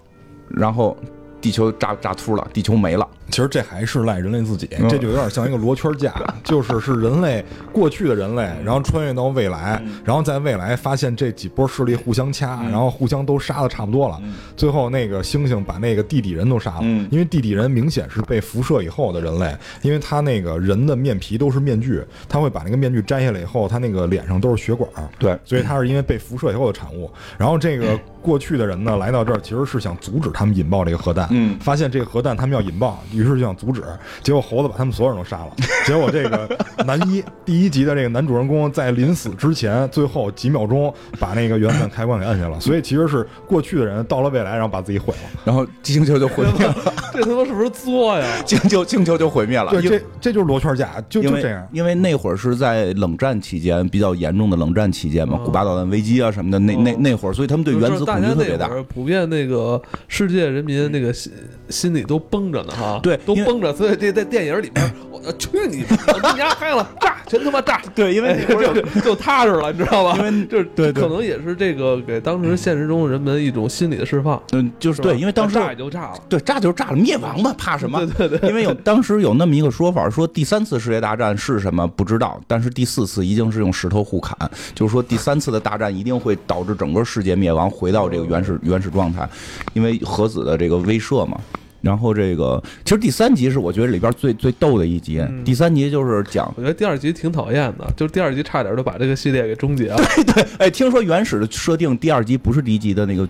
[0.51, 0.95] 然后
[1.41, 3.07] 地球炸炸秃了，地球没了。
[3.31, 14.19] 其实这还是赖人类自己，这就有点像一个罗圈架，就是是人类过去的人类，然后穿越到未来，然后在未来发现这几波势力互相掐，然后互相都杀的差不多了，
[14.57, 27.11] 最后那个猩猩把那个地底人都杀了，因为地底人明显是被辐射以后的人类，因为他那个人的面皮都是面具，他会把那个面具摘下来以后，他那个脸上都是血管，对，所以他是因为被辐射以后的产物。
[27.37, 31.27] 然后这个过去的人呢来到这儿，其实是想阻止他们引爆这个核弹。
[31.31, 33.83] 嗯，发现这个核弹他们要引爆，于是就想阻止。
[34.23, 35.53] 结果猴子把他们所有人都杀了。
[35.87, 36.49] 结果这个
[36.85, 42.59] 男一第一集的这个男主人公在临死之前最后几秒钟把那个原子弹开关给按下了。
[42.61, 46.75] 所以其实是过去的人到了未来，然后把自己毁了，然后星球就毁灭了。
[47.13, 48.27] 这他妈是不是作呀？
[48.47, 49.71] 星球星球就毁灭了。
[49.71, 51.67] 对，这这就是罗圈架，就就这样。
[51.73, 58.69] 因为那会儿是在冷战期间比较严重的冷战期间嘛，古巴导弹危机啊什么的，那那那会儿，所以他们对原子恐惧特别大。
[58.89, 61.33] 普遍那个世界人民那个心
[61.69, 63.75] 心里都绷着呢哈，对，都绷着。
[63.75, 65.85] 所以这在电影里面，我去你！
[66.07, 67.81] 我跟你家开了，炸，全他妈炸！
[67.95, 70.17] 对，因为那会儿就就踏实了，你知道吧？
[70.19, 74.41] 因为就对，可能也是这个给当时现实中人们一种心理的释放。
[74.53, 78.05] 嗯，就是对，因为当时炸也就炸了，对，炸就是炸了，灭亡吧，怕什么？
[78.17, 78.49] 对对对。
[78.49, 84.37] 因为有 当时有那么一个说法，说第三次世界大战是什么不知道，但是第四次一定是用石头互砍，
[84.75, 89.27] 就是说第三次的大战一定会导致整个世界灭亡，回到这个原始原始状态，
[89.73, 91.41] 因为核子的这个威慑嘛。
[91.81, 99.97] 然后这个其实第三集是我觉得里边最最逗的一集，第三集就是讲，我觉得第二集挺讨厌的，就是第二集差点就把这个系列给终结了。
[100.15, 103.27] 对对，哎，听说原始的设定第二集不是第一集的那个。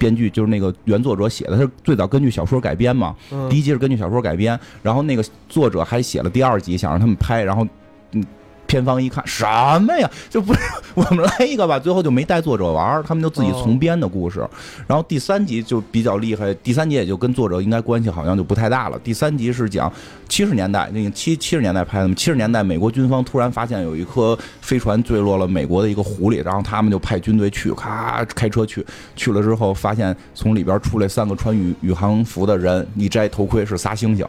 [0.00, 3.16] 编剧就是那个原作者写的，他是最早根据小说改编嘛。
[3.50, 7.66] 第一集是根据小说改编，然后那个作者还写了第二集，想让他们拍，然后
[8.12, 8.24] 嗯。
[8.68, 9.44] 片方一看什
[9.80, 10.60] 么呀，就不是
[10.94, 14.46] 我们来一个吧，最后就没带作者玩，他们就自己重编的故事。
[14.86, 18.98] 然后第三集就比较厉害，第三集也就跟作者应该关系好像就不太大了。
[18.98, 19.90] 第三集是讲
[20.28, 22.14] 七十年代，那个七七十年代拍的嘛。
[22.14, 28.84] 七十年代美国军方突然发现有一颗飞船坠落了美国的一个湖里，然后他们就派军队去，咔开车去，
[29.16, 34.26] 去了之后发现从里边出来三个穿宇宇航服的人，一摘头盔是仨猩猩。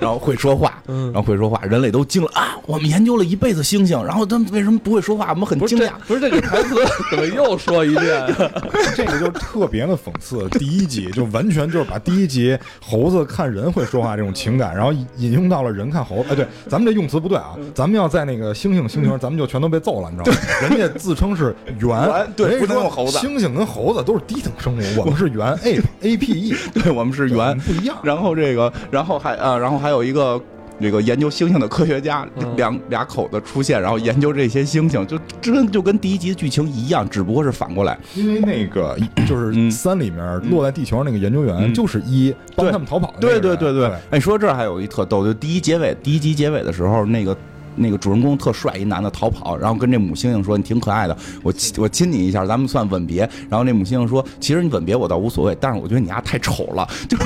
[0.00, 2.56] 然后会说话，然后会说话，人类都惊了啊！
[2.66, 5.30] 我们研究了一辈子猩猩，然后他们为什么不会说话？
[5.30, 5.90] 我们很惊讶。
[6.06, 6.74] 不是这个台词
[7.10, 8.26] 怎么又说一遍？
[8.94, 10.48] 这个就特别的讽刺。
[10.50, 16.24] 第一集就完全就是把第一集猴子看人会说话这种情感，然后引用到了人看猴。
[16.30, 17.56] 哎，对，咱们这用词不对啊！
[17.74, 20.38] 咱们要在那个猩猩猩猩，咱们就全都被揍了，你知道吗？
[20.62, 23.18] 人家自称是猿，对，不能用猴子。
[23.18, 27.96] 猩猩跟猴子都是低等生物，我们是猿，A A P E， 对我们是猿，不一样。
[28.02, 30.40] 然后这个，然后还啊，然后还有一个。
[30.78, 37.98] 这个研究猩猩的科学家两俩口子出现，然后研究这些猩猩，就真就跟第一集的剧情一样，只不过是反过来。
[38.14, 38.94] 因为那个
[39.26, 43.14] 就是三里面落在地球上那个研究员，就是一帮他们逃跑。
[43.18, 43.90] 对对对对。
[44.10, 47.34] 哎，说这还有一特逗，就第一结尾第一集结尾的时候，那个
[47.76, 57.16] 那个主人公特帅，一男的逃跑，然后跟这母猩猩说：“你挺可爱的，我亲我亲你一下，咱们算吻别。”然后那母猩猩说：“其实你吻别我倒无所谓，但是我觉得你丫太丑了。”就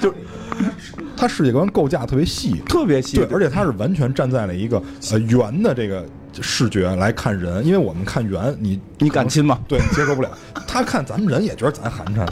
[0.00, 0.14] 就。
[1.16, 6.06] 它世界观构架特别细，特别细，对，而且它是完全站在了一个呃圆的这个
[6.40, 9.58] 视觉来看人，因为我们看圆，你你敢亲吗？
[9.66, 10.30] 对你接受不了。
[10.66, 12.26] 他看咱们人也觉得咱寒碜。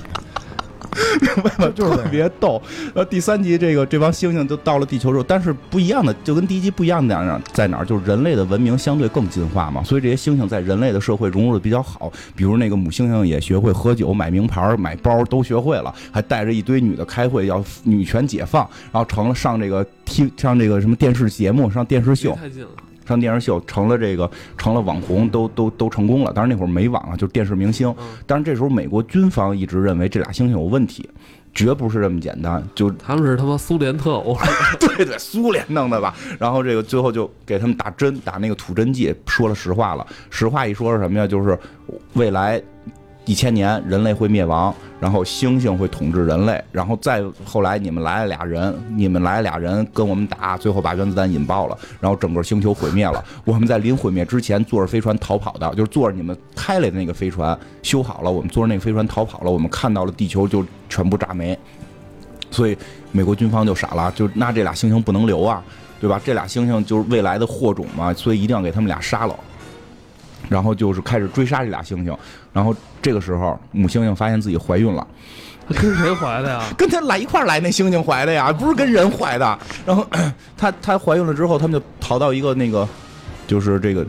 [1.20, 1.72] 明白吗？
[1.74, 2.60] 就是特别逗。
[2.94, 7.84] 呃，第三集这个这帮猩猩都到了地球之后，但是不一样的，就跟第一集不一样的在哪儿？
[7.84, 12.12] 就是人类的文明相对更进化嘛，所以这些猩猩在人类的社会融入的比较好。
[12.34, 22.34] 比如那个母猩猩也学会喝酒、买名牌、买包都学会了，还带着一堆女的开会，要女权解放，然后成了上这个 T 上这个什么电视节目，上电视秀。
[22.34, 22.68] 太近了。
[23.06, 26.32] 上电视秀成了这个成了网红，都都都成功了。
[26.32, 27.94] 当然那会儿没网啊，就是电视明星。
[28.26, 31.08] 但是这时候美国军方一直认为这俩猩猩有问题，
[31.54, 32.62] 绝不是这么简单。
[32.74, 34.36] 就他们是他妈苏联特务，
[34.80, 36.14] 对对，苏联弄的吧？
[36.38, 40.06] 然后这个最后就给他们打针，打那个土针剂，说了实话了。
[40.30, 41.26] 实话一说是什么呀？
[41.26, 41.58] 就是
[42.14, 42.62] 未来。
[43.26, 53.22] 一千年人类会灭亡，然后猩猩会统治人类，然后再后来你们来了俩人，你们来俩人跟我们打，最后把原子弹引爆了，然后整个星球毁灭了。
[53.44, 61.58] 我们在临毁灭之前坐着飞船逃跑的，就是坐着你们开来的那个飞船修好了，我们坐着那个飞船逃跑了，我们看到了地球就全部炸没，
[62.52, 62.78] 所以
[63.10, 65.60] 美国军方就傻了，就那这俩猩猩不能留啊，
[66.00, 66.20] 对吧？
[66.24, 69.34] 这俩猩猩就是未来的祸种嘛，所以一定要给他们俩杀了。
[70.48, 72.16] 然后就是开始追杀这俩猩猩，
[72.56, 75.06] 然后这个时候母猩猩发现自己怀孕了，
[75.68, 76.62] 跟谁怀的呀？
[76.74, 79.58] 跟他来一块来那猩猩怀的呀，不是跟人怀的。
[79.84, 80.06] 然后
[80.56, 82.88] 她她怀孕了之后，他们就逃到一个那个，
[83.46, 84.06] 就是这个，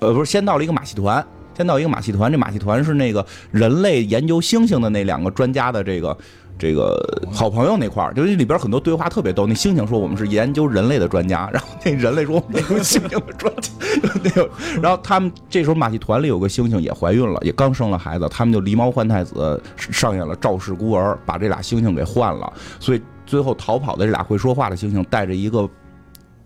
[0.00, 1.24] 呃，不是先到了一个马戏团，
[1.56, 6.14] 先到一个马戏团，这马戏团是那个人类研究猩猩的那两个专家的这个。
[6.58, 6.96] 这个
[7.32, 9.46] 好朋友那块儿，就是里边很多对话特别逗。
[9.46, 14.80] 那猩猩说我们是研究人类的专家，然后那人类说我们研究猩猩的专家。
[14.80, 22.52] 然后他们这时候马戏团里有个猩猩也怀孕了，也刚生了孩子，他们就狸猫换太子上演了赵氏孤儿，把这俩猩猩给换了。
[22.78, 25.68] 所以最后逃跑的这俩会说话的猩猩带着一个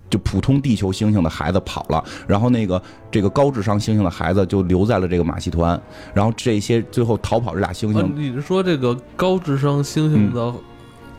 [0.09, 5.81] 就普通地球猩猩的孩子跑了，然后那个这个高智商猩猩的孩子就留在了这个马戏团，
[6.15, 10.53] 然后这些最后逃跑这俩猩猩，你是说这个高智商猩猩的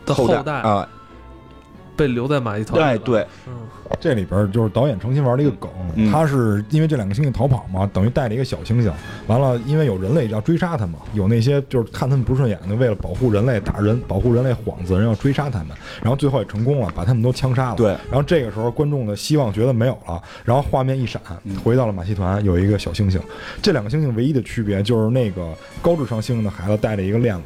[0.06, 0.88] 的后代啊？
[1.98, 2.80] 被留在马戏团。
[2.80, 3.26] 哎对，
[3.98, 5.68] 这里边就是导演重新玩了一个梗，
[6.12, 8.92] 他是因为这两个猩猩逃跑嘛，等于带了一个小猩猩，
[9.26, 15.68] 完了因为有人类要追杀他们，有那些就是看他们不顺眼的，为了保护人类打人，保护人类幌子人要追杀他们，
[16.00, 17.76] 然后最后也成功了，把他们都枪杀了。
[17.76, 21.20] 对，然后这个时候观众的希望觉得没有了，然后画面一闪，
[21.64, 23.18] 回到了马戏团，有一个小猩猩。
[23.60, 27.42] 这两个猩猩唯一的区别就是那个高智商猩猩的孩子带了一个链子。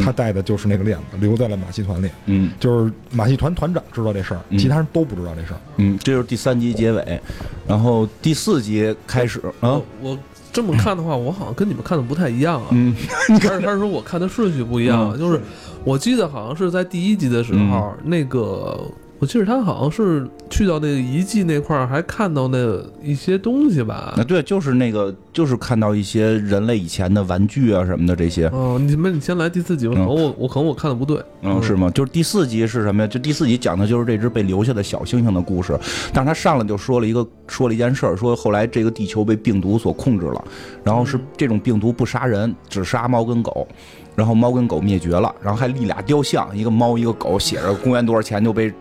[0.00, 2.08] 他带的就是那个链子，留在了马戏团里。
[2.26, 5.60] 嗯，就是马戏团团长知道这事儿，其他人都不知道这事儿。
[5.76, 7.20] 嗯，这就是第三集结尾，
[7.66, 9.80] 然后第四集开始啊。
[10.00, 10.18] 我
[10.52, 12.68] 这么看的话，我好像跟你们看的不太一样啊。
[12.70, 12.94] 嗯，
[13.40, 15.18] 还是还是说我看的顺序不一样？
[15.18, 15.40] 就是
[15.84, 18.80] 我记得好像是在第一集的时候，那个。
[19.22, 22.58] 我记得他好像是去到那个遗迹那块儿，还看到那
[23.00, 24.12] 一些东西吧？
[24.16, 28.48] 啊，对，就是那个，就是看到一些人类以前的玩具啊什么的这些。
[28.48, 29.94] 哦，你们你先来第四集吧。
[29.94, 31.22] 可能我我可能我看的不对。
[31.42, 31.88] 嗯，是吗？
[31.90, 33.06] 就是第四集是什么呀？
[33.06, 35.78] 就第四集讲的就是这只被留下的小猩猩的故事。
[36.12, 40.44] 但是他上来就说了一个说了一件事儿，说后来这个地球被病毒所控制了，
[40.82, 43.68] 然后是这种病毒不杀人，只杀猫跟狗，
[44.16, 48.74] 然后猫跟狗灭绝了，然后还立俩雕像，一个猫一个狗，写着公元多少钱就被。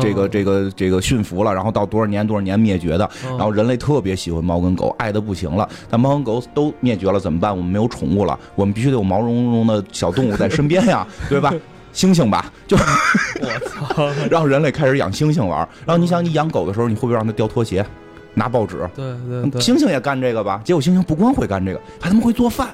[0.00, 5.68] 这个这个这个驯服了，然后到多少年多少年灭绝的，然后人类特别喜欢猫跟狗，爱的不行了。
[5.90, 7.50] 但猫跟狗都灭绝了怎么办？
[7.54, 11.52] 我们没有宠物了，我们必须得有毛茸茸的小动物在身边呀， 对吧？
[11.94, 14.08] 猩猩吧，就我操！
[14.28, 15.58] 然后人类开始养猩猩玩。
[15.86, 17.86] 然后你想，你养狗的时候，你会不会让它叼拖鞋、
[18.34, 18.78] 拿报纸？
[18.96, 19.04] 对
[19.50, 19.60] 对。
[19.60, 20.60] 猩猩也干这个吧？
[20.64, 22.70] 结果猩猩不光会干这个，还他妈会做饭。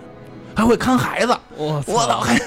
[0.55, 2.21] 还会看孩子，我操！
[2.21, 2.39] 还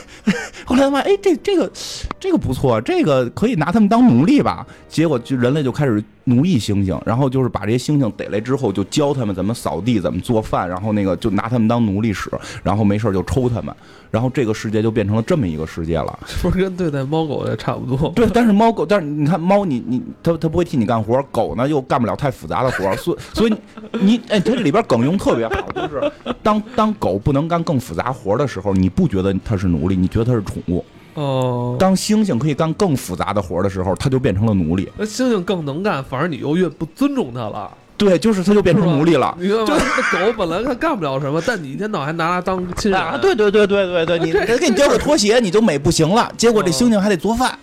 [0.66, 1.72] 后来他妈，哎，这这个
[2.20, 4.66] 这个不错，这个可以拿他们当奴隶吧？
[4.88, 6.04] 结果就人类就开始。
[6.26, 12.32] 奴役猩猩，然后就是把这些猩猩逮来之后，就教他们怎么扫地、怎么做饭，然后那个就拿他们当奴隶使，
[12.64, 13.76] 然后没事就抽他们，
[14.10, 16.18] 然后这个世界就变成了这么一个世界了。
[16.42, 18.10] 不是跟对待猫狗也差不多？
[18.12, 23.54] 对，但是猫狗，但是你看猫，你你它它不会替你干活，狗呢又干不了太复杂的活，所 所以
[24.00, 30.84] 你哎，它这里边梗用特别好，就是当当狗不能干更复杂活的时候，你不觉得它是奴隶，你觉得它是宠物。
[31.16, 34.90] 哦，当猩猩可以干更复杂的活的时候，它就变成了奴隶。
[34.98, 37.72] 那猩猩更能干，反而你又越不尊重它了。
[37.96, 39.36] 对，就是它就变成奴隶了。
[39.40, 43.00] 你看，就那狗本来它干不了什么，但你一天到晚还拿它当亲人。
[43.00, 46.30] 啊，对对对对对对，你 人给你叼个拖鞋，你就美不行了。
[46.36, 47.58] 结果 这猩猩还得做饭。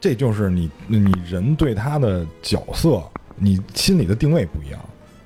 [0.00, 3.00] 这就是你你人对它的角色，
[3.36, 4.80] 你心里的定位不一样。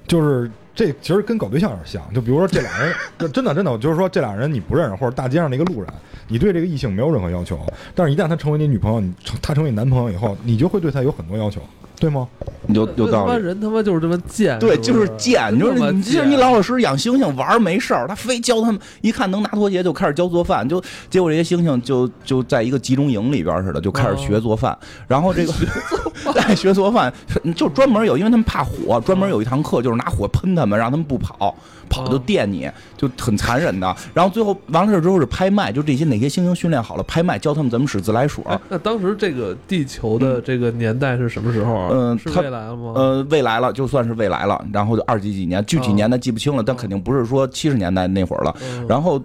[0.06, 2.02] 就是这其实跟搞对象有点像。
[2.14, 2.94] 就比如说这俩人，
[3.30, 5.92] 真的真的，就是说这俩人你不认识，或者大街上的一个路人。
[6.28, 7.58] 你对这个异性没有任何要求，
[7.94, 9.12] 但是一旦他成为你女朋友，你
[9.42, 11.60] 他成为你男朋友以后，你就会对他有很多要求，
[11.98, 12.26] 对吗？
[12.66, 13.42] 你就有道理。
[13.42, 15.52] 人他妈就是这么贱，对，就是贱。
[15.52, 24.78] 你说你其实你老老实实养猩猩玩没事儿，他非教他们，一看能拿拖鞋就开始教做饭，就结果这些猩猩就就在一个集中营里边似的，就开始学做饭。
[25.08, 25.52] 然后这个
[26.34, 27.12] 在学做饭，
[27.54, 31.54] 就专门有，因为他们怕火，专门有一堂课就是拿火喷他们，让他们不跑。
[31.90, 33.96] 跑就电你，就很残忍的。
[34.14, 38.44] 然后最后完了事之后是拍卖，就这些哪些猩猩训练好了，拍卖教他们怎么使自来水。
[38.68, 41.88] 那当时这个地球的这个年代是什么时候啊？
[41.92, 42.92] 嗯，是未来了吗？
[42.94, 44.64] 呃，未来了，就算是未来了。
[44.72, 48.54] 然后就二几几年，具体年代记不清了，但肯定不是说七十年代那会儿了。
[48.88, 49.20] 然后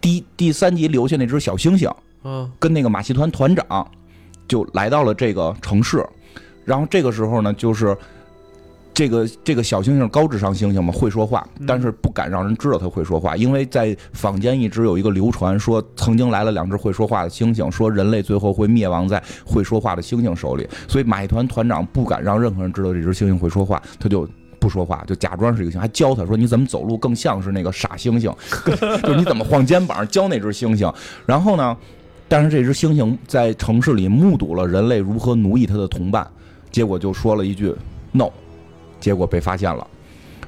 [0.00, 3.86] 第第三集留下那只小猩猩，嗯，跟那个马戏团团长
[4.48, 6.04] 就来到了这个城市。
[6.64, 7.96] 然后这个时候呢，就是。
[8.96, 24.28] 这个这个小猩猩高智商猩猩嘛，会说话，但是不敢让人知道它会说话，因为在坊间一直有一个流传说，曾经来了两只会说话的猩猩，说人类最后会灭亡在会说话的猩猩手里，所以马戏团团长不敢让任何人知道这只猩猩会说话，他就
[24.60, 28.32] 不说话，就假装是一个猩，还教他说你怎么走路更像是那个傻猩猩，
[29.02, 30.94] 就你怎么晃肩膀，教那只猩猩。
[31.26, 31.76] 然后呢，
[32.28, 36.26] 但是这只猩猩在城市里目睹了人类如何奴役它的同伴，
[36.70, 37.74] 结果就说了一句
[38.12, 38.28] no。
[39.00, 39.86] 结果被发现了，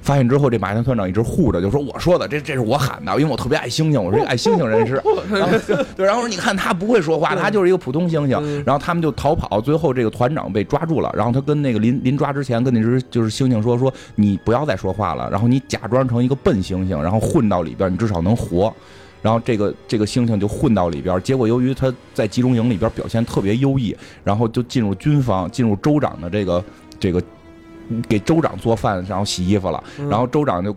[0.00, 4.94] 发现之后，这马戏团团长一直护着，就说：“我说的，这这是我喊的，因为我特别爱猩猩，我是一个爱猩猩人士。”
[5.30, 5.58] 然后，
[5.94, 11.12] 对，然后说：“你看他不会说话，他就是一个普通猩猩。”然后他们就逃跑，最后这个团长被抓住了。
[11.14, 18.72] 然后他跟那个临临抓之前，跟那只就是猩猩说：“说你不要再说话了，然后你假装成一个笨猩猩，然后混到里边，你至少能活。”
[19.26, 26.64] 然后这个这个猩猩就混到里边，结果由于他在集中营里边表现特别优异，然后就进入军方，进入州长的这个
[27.00, 27.20] 这个。
[28.08, 29.80] 给州长做饭，然后洗衣服了。
[30.10, 30.74] 然后州长就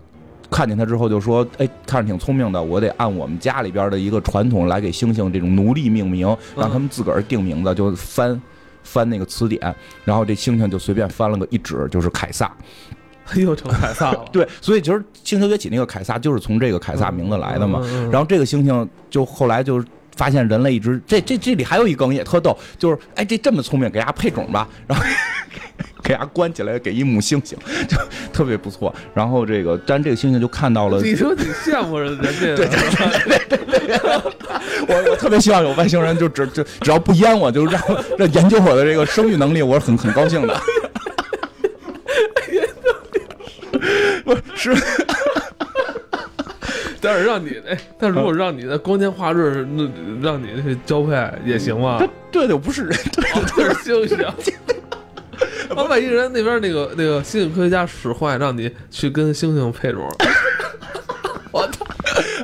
[0.48, 8.40] 看见他之后就说：“哎，看着挺聪明的，我得按我们家里边的一个传统来给猩猩这种奴隶命名，让他们自个儿定名字，就翻
[8.84, 9.60] 翻那个词典，
[10.04, 12.48] 然后这猩猩就随便翻了个一指，就是凯撒，
[13.40, 14.24] 又成凯撒了。
[14.32, 17.80] 对，所以其实《星球崛起》那个凯撒就是从这个凯撒名字来的嘛。
[18.10, 19.82] 然后这个猩猩就后来就
[20.16, 25.04] 发现人类一直这这这里还有一梗也特逗，就是哎这这么聪明，给家配种吧，然后。
[26.02, 27.54] 给它关起来，给一母猩猩，
[27.86, 27.96] 就
[28.32, 28.92] 特别不错。
[29.14, 31.00] 然后这个，但这个猩猩就看到了。
[31.02, 32.30] 你说你羡慕人家？
[32.38, 33.98] 对对对对对。
[34.88, 37.80] 我我特别希望有外星人，就只就只要不淹我，就让
[38.18, 40.60] 让研究我的这个生育能力，我是很很高兴的。
[44.24, 44.74] 不是，
[47.00, 49.88] 但是让你哎，但如果让你的光天化日，那
[50.22, 51.12] 让你去交配
[51.44, 52.00] 也行吗？
[52.30, 53.24] 这就，不是人，对，
[53.74, 54.54] 是猩猩。
[55.70, 60.06] 我 万一人那边那个那个猩猩科学家使坏，让你去跟猩猩配种，
[61.50, 61.86] 我操！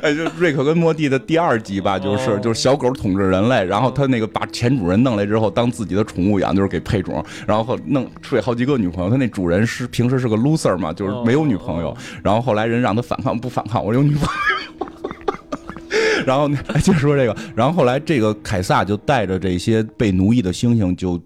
[0.01, 9.09] 哎，就瑞克跟莫蒂的第二集吧，就是就是小狗统治人类，然后他那个把前主人弄来之后当自己的宠物养，就是给配种，然后弄睡好几个女朋友。
[9.09, 14.87] 他那主人是平时是个 loser 嘛，就是没有女朋友，然后后来人让他反抗，不反抗，我有女朋友。
[16.25, 21.19] 然后接着说这个，然后后来这个凯撒就带着这些被奴役的猩猩就。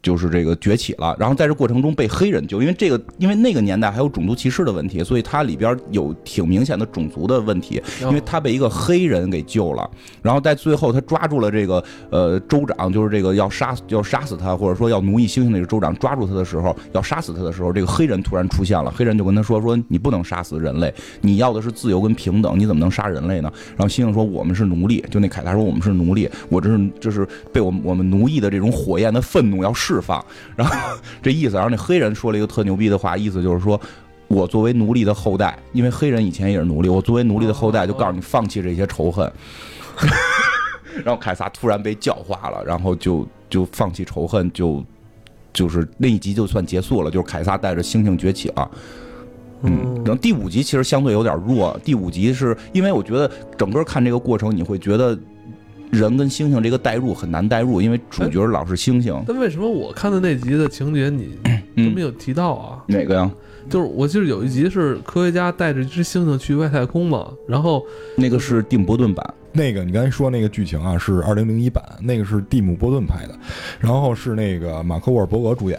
[0.00, 9.90] 就是这个崛起了，然后在这过程中被黑人救，因为这个，因为那个年代还有种族歧视的问题，所以它里边有挺明显的种族的问题，因为他被一个黑人给救了，
[10.22, 23.52] 然后在最后他抓住了这个呃州长，就是这个要杀要杀死他，或者说要奴役猩猩那个州长，抓住他的时候要杀死他的时候，这个黑人突然出现了，黑人就跟他说说你不能杀死人类，你要的是自由跟平等，你怎么能杀人类呢？
[23.76, 30.22] 然后猩猩说我们是奴隶，就那凯撒说我们是奴隶，我这是这是被我们我们奴役的这种火焰的愤怒要释放，
[30.54, 30.74] 然后
[31.22, 33.80] 这意思，然后那黑人说了一个特牛逼的话，意思就是说，
[34.28, 39.30] 我作为奴隶的后代，因为黑人以前也是奴隶，我作为奴隶的后代，就告诉你放弃这些仇恨。
[41.02, 44.84] 然后凯撒突然被教化了，然后就就放弃仇恨，就
[45.52, 48.70] 就是那一集就算结束了，就是凯撒带着猩猩崛起了。
[49.62, 55.18] 嗯，然后第五集其实相对有点弱，第五集是因为我觉得整个看这个过程，你会觉得。
[55.90, 59.22] 人跟猩猩这个代入很难代入，因为主角老是猩猩。
[59.26, 61.38] 但为什么我看的那集的情节你
[61.76, 62.82] 都没有提到啊？
[62.86, 63.30] 哪个呀？
[63.68, 67.84] 就是我记得有一集是科学家带着一只猩猩去外太空嘛，然后
[68.16, 69.34] 那个是蒂姆·波顿版。
[69.52, 73.38] 那个你刚才说那个剧情啊，是二零零一版，那个是蒂姆·波顿拍的，
[73.78, 75.78] 然后是那个马克·沃尔伯格主演。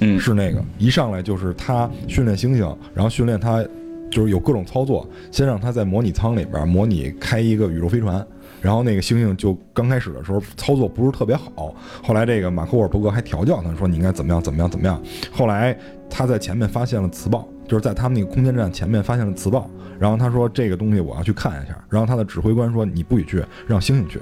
[0.00, 3.64] 嗯，是那个一上来就是他训练猩猩，然后训练他
[4.10, 8.24] 就是有各种操作，先让他在模拟舱里边模拟开一个宇宙飞船。
[8.60, 15.00] 然后那个猩猩就刚开始的时候操作不是特别好，后来这个马克沃尔伯格还调教他说你应该怎么样怎么样怎么样。
[15.32, 15.76] 后来
[16.10, 21.76] 他在前面发现了磁暴，就是在他们那个空间站前面发现了磁暴，然后他说这个东西我要去看一下。
[21.88, 24.20] 然后他的指挥官说你不许去，让猩猩去。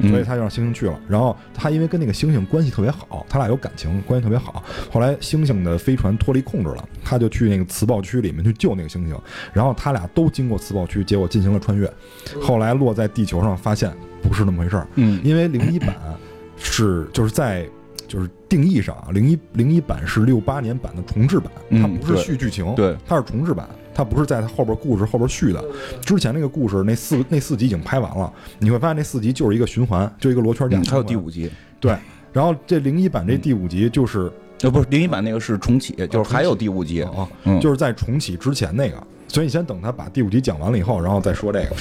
[0.00, 4.62] 所以他就让猩猩去了，然后他因为跟那个猩猩关系特别好，他俩有感情，关系特别好。
[4.90, 9.16] 后来猩猩的飞船脱离控制了，他就去那个磁暴区里面去救那个猩猩，
[9.52, 11.92] 然后他俩都经过磁暴区，结果进行了穿越。
[12.40, 14.86] 后来落在地球上，发现不是那么回事儿。
[14.94, 15.94] 嗯，因为零一版
[16.56, 17.68] 是就是在
[18.12, 21.50] 就是定义上啊，零一零一版是六八年版的重制版，
[21.80, 23.66] 它不是续剧情，对，它是重制版。
[23.94, 25.64] 它不是在它后边故事后边续的，
[26.02, 30.78] 之前那个故事那四那四集已经拍完了，你会发现那四集就是一个循环，就一个罗圈架。
[30.90, 31.50] 还有第五集，
[31.80, 31.96] 对，
[32.34, 37.26] 然后这零一版这第五集就是，呃，不是零一版那个是重启，就是还有第五集啊，
[37.62, 38.96] 就是在重启之前那个，
[39.28, 41.76] 所以你先等他把第五集讲完了以后，然后再说这个。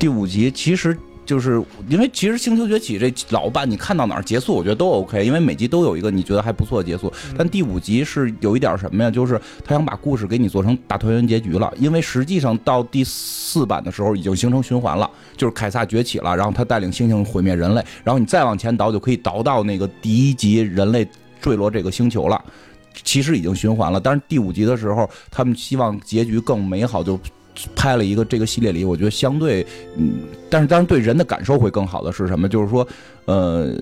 [0.00, 0.96] 第五集其实。
[1.26, 7.12] 就是因为其实《星球崛起》这老版你看到哪儿结束，我觉得都 OK，因为每集都有一个你觉得还不错的结束。
[7.36, 9.10] 但第五集是有一点什么呀？
[9.10, 11.70] 就是他想把故事给你做成大团圆结局了。
[11.78, 21.06] 因为实际上到第四版的时候已经形成循环了，就是凯撒崛起了，然后他带领猩猩毁灭人类，然后你再往前倒就可以倒到那个第一集人类
[21.40, 22.42] 坠落这个星球了。
[23.04, 27.18] 其实已经循环了，但是第五集的时候他们希望结局更美好，就。
[27.74, 32.48] 拍了一个这个系列里，我觉得相对，嗯，但是当然对人的感受会更好的是什么？
[32.48, 32.86] 就是说，
[33.26, 33.74] 呃。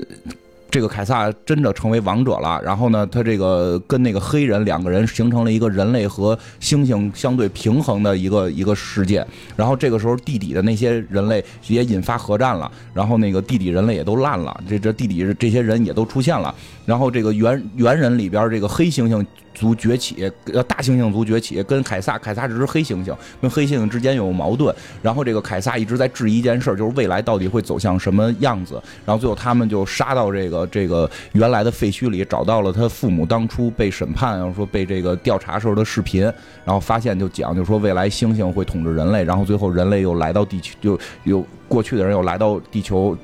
[0.70, 9.24] 这个凯撒真的成为王者了，然后呢，他这个跟那个黑人两个人形成了一个人类和猩猩相对平衡的一个一个世界。
[9.54, 16.52] 然后这个时候地底的那些人类也引发核战了，然后那个地底人类也都烂了，这这地底这些人也都出现了。
[16.84, 24.74] 然后这个猿猿人里边这个黑猩猩族崛起，呃大猩猩族崛起，跟凯撒凯撒只是黑猩猩，跟黑猩猩之间有矛盾。
[25.00, 28.82] 然后这个凯撒一直在质疑一件事，就是未来到底会走向什么样子。
[29.06, 30.68] 然后最后他们就杀到这个。
[30.74, 36.22] 这个原来的废墟里找到了他父母当初被审判，然后说被这个调查时候的视频，
[36.64, 43.16] 然后发现就讲，就说未来猩猩会统治人类，然后最后人类又来到地球，就有过去的人又来到地球，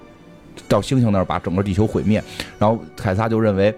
[0.68, 2.22] 到猩猩那儿把整个地球毁灭，
[2.56, 3.74] 然后凯撒就认为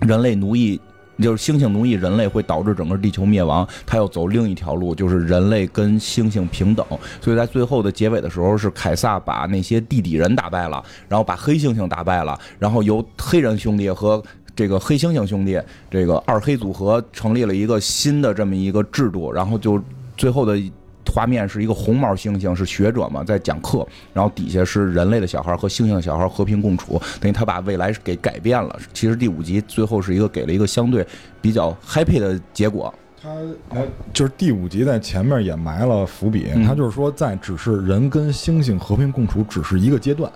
[0.00, 0.80] 人类奴役。
[1.18, 6.86] 就是猩猩奴役人类会导致整个地球灭亡，他要走另一条路，就是人类跟猩猩平等。
[7.20, 14.22] 所以在最后的结尾的时候，是凯撒把那些地底人打败了，然后把黑猩猩打败了，然后由黑人兄弟和
[14.54, 15.60] 这个黑猩猩兄弟
[15.90, 19.82] 这个二黑组合成立了一个新的这么一个制度，然后就
[20.16, 20.60] 最后的。
[21.10, 28.78] 画面是一个红毛猩猩，是学者嘛，在讲课，然后底下是人类的小孩和猩猩的小孩和平共处，等于他把未来给改变了。
[28.92, 31.06] 其实第五集最后是一个给了一个相对
[31.40, 32.92] 比较 happy 的结果。
[33.22, 33.30] 他
[34.12, 40.28] 就是第五集在前面也埋了伏笔，他就是说在只是人跟猩猩和平共处只是一个阶段。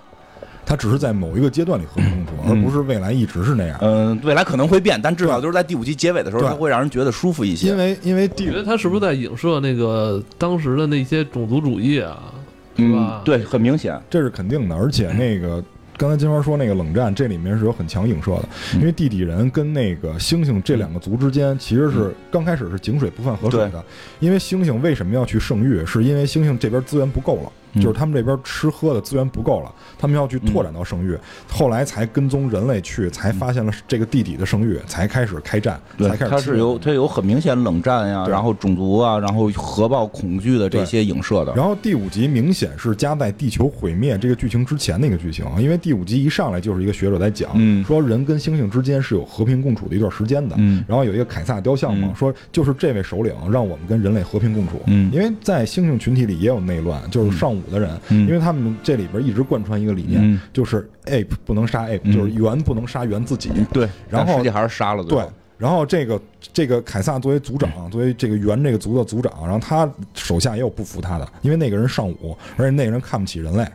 [0.66, 3.78] 它只是在某一个阶段里和平共处，而不是未来一直是那样。
[3.80, 7.68] 嗯，未来可能会变，但至少就是在第五集结尾的时候，它会让人觉得舒服一些。
[7.68, 12.20] 因为因为第，觉得它是不是在影射那个当时的那些种族主义啊？
[12.74, 13.20] 嗯？
[13.24, 14.74] 对，很明显，这是肯定的。
[14.74, 15.62] 而且那个
[15.96, 18.48] 刚才金花说那个冷战，这里面是有很强影射的。
[18.74, 23.84] 因为地底人跟那个猩猩这两个族之间，其实是刚开始是井水不犯河水的。
[24.18, 25.86] 因为猩猩为什么要去圣域？
[25.86, 27.52] 是因为猩猩这边资源不够了。
[27.80, 31.16] 就是他们这边吃喝的资源不够了，他们要去拓展到圣域，
[31.48, 36.30] 后来才跟踪人类去，才发现了这个地底的圣域，才开始开战，才开始。
[36.30, 41.54] 它是有它有很明显冷战呀，然后种族啊，然后核爆恐惧的这些影射的。
[41.54, 47.50] 然后第五集明显是加在地球毁灭这个剧情之前那个剧情，因为第五集一上来就是一个学者在讲，
[47.84, 50.56] 说人跟猩猩之间是有和平共处的一段时间的。
[50.88, 54.80] 然后有一个凯撒雕像嘛，说就是这位首领让我们跟人类和平共处。
[54.86, 57.62] 因为在猩猩群体里也有内乱，就是上午。
[57.70, 63.50] 的人，因为他们这里边一直贯穿一个理念，就是 ape 不能杀 ape，就是猿不能杀猿自己。
[63.72, 65.04] 对，然后实际还是杀了。
[65.04, 65.24] 对，
[65.58, 66.20] 然后这个
[66.52, 73.66] 这个凯撒作为族长，作为这个猿这个族的族长，然后他手下也有不服他的，因为那个人尚武，而且那个人看不起人类，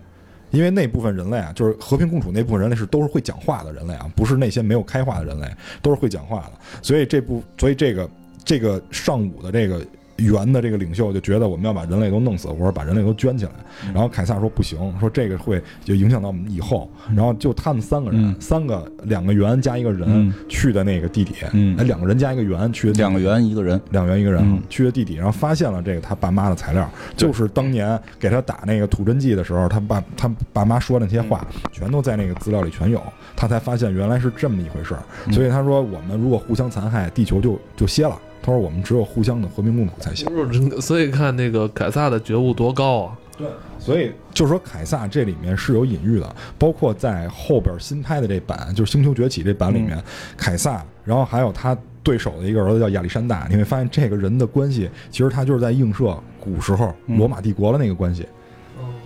[0.52, 5.48] 因为那部分人类啊，就是和平共处那部分人类是都是会讲话的人类啊，不是那些没有开化的人类，
[5.82, 6.52] 都是会讲话的。
[6.82, 8.10] 所以这部，所以这个
[8.44, 9.80] 这个尚武的这个。
[10.24, 13.52] 猿的这个领袖就觉得我们要把人类都弄死，或者把人类都圈起来。
[13.94, 16.90] 然后凯撒说不行，说这个会就影响到我们以后。
[17.16, 33.02] 然后就他们三个人，三个两个猿加一个人去的那个地底，哎，两个人加一个猿去，两个猿一个人，两猿一个人去的地底，然后发现了这个他爸妈的材料，就是当年给他打那个土真剂的时候，他爸他爸妈说那些话，全都在那个资料里全有。
[33.36, 35.02] 他才发现原来是这么一回事儿。
[35.32, 38.20] 所以他说，我们如果互相残害，地球就就歇了。
[38.42, 40.28] 他说：“我们只有互相的和平共处才行。
[40.82, 43.18] ”所以看那个凯撒的觉悟多高啊！
[43.38, 43.48] 对，
[43.80, 50.02] 所以就是说凯撒这里面是有隐喻的，包括在后边新拍的这版，就是《星球崛起》这版里面，
[50.38, 58.26] 凯撒，然后还有他对手的一个儿子叫亚历山大，你会发现这个人的关系，其实他就是在映射古时候罗马帝国的那个关系。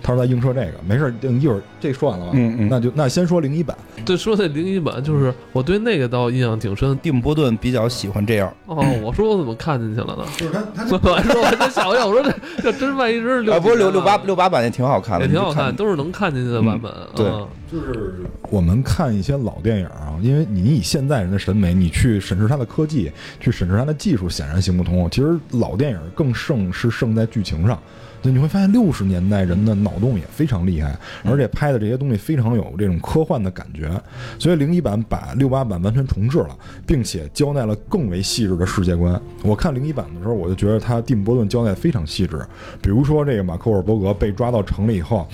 [0.06, 2.32] 他说他硬说这个，没事，等一会儿这说完了吧？
[2.34, 3.76] 嗯嗯，那就那先说零一版。
[4.04, 6.96] 对，说那零一版，就是我对那个倒印象挺深。
[6.98, 8.48] 蒂姆·波顿比较喜欢这样。
[8.66, 10.24] 哦，我说我怎么看进去了呢？
[10.36, 16.92] 就是他，他 说我就想想，我说这这真万一是六，不是六六八六八版也挺好看的，也挺好看，都是能看进去的版本。
[17.16, 17.26] 对，
[17.68, 18.14] 就是
[18.48, 25.10] 我们看一些老电影啊，因为你以现在人的审美，你去审视它的科技，去审视它的技术，显然行不通。
[25.10, 27.76] 其实老电影更胜是胜在剧情上。
[28.22, 30.94] 你会发现六十年代人的脑脑洞也非常厉害，
[31.24, 33.90] 而且拍的这些东西非常有这种科幻的感觉，
[34.38, 39.20] 所以零一版把六八版完全重置了，并且交代了更为细致的世界观。
[39.42, 42.44] 我看零一版的时候，我就觉得他蒂姆·波顿交代非常细致，
[42.82, 45.26] 比如说这个马克·沃尔伯格被抓到城里以后。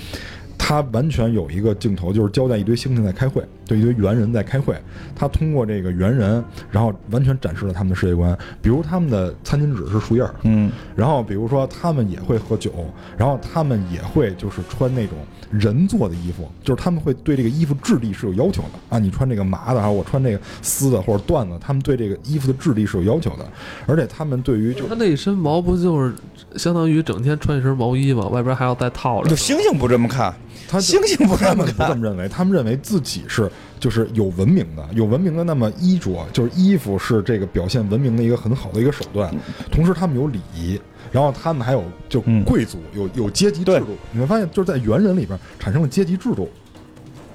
[0.64, 3.42] 他完全有一个镜头，就是交代一堆猩猩在开会，
[3.72, 4.76] 对一堆猿人在开会。
[5.14, 8.36] 他通过这个猿人，然后完全展示了他们的世界观。
[8.60, 12.72] 比如他们的餐巾纸是树叶儿，嗯，然后比如说他们也会喝酒，
[13.16, 15.16] 然后他们也会就是穿那种
[15.50, 18.98] 人做的衣服，就是他们会对这个衣服质地是有要求的啊。
[18.98, 23.46] 你穿这个麻的，还是我穿这个丝的或者缎子，他们对这个衣服的质地是有要求的。
[23.86, 26.14] 而且他们对于就他那一身毛不就是
[26.56, 28.26] 相当于整天穿一身毛衣吗？
[28.26, 29.30] 外边还要再套着。
[29.30, 30.34] 就猩猩不这么看。
[30.68, 33.50] 他猩猩不这么不这么认为，他们认为自己是
[33.82, 35.42] 就是有文明的，有文明的。
[35.42, 39.34] 那么衣着就是衣服是这个表现文明的一个很好的一个手段。
[39.72, 40.80] 同时，他们有礼仪，
[41.10, 43.96] 然后他们还有就贵族，有有阶级制度。
[44.12, 46.48] 你会发现，就是在猿人里边产生了阶级制度，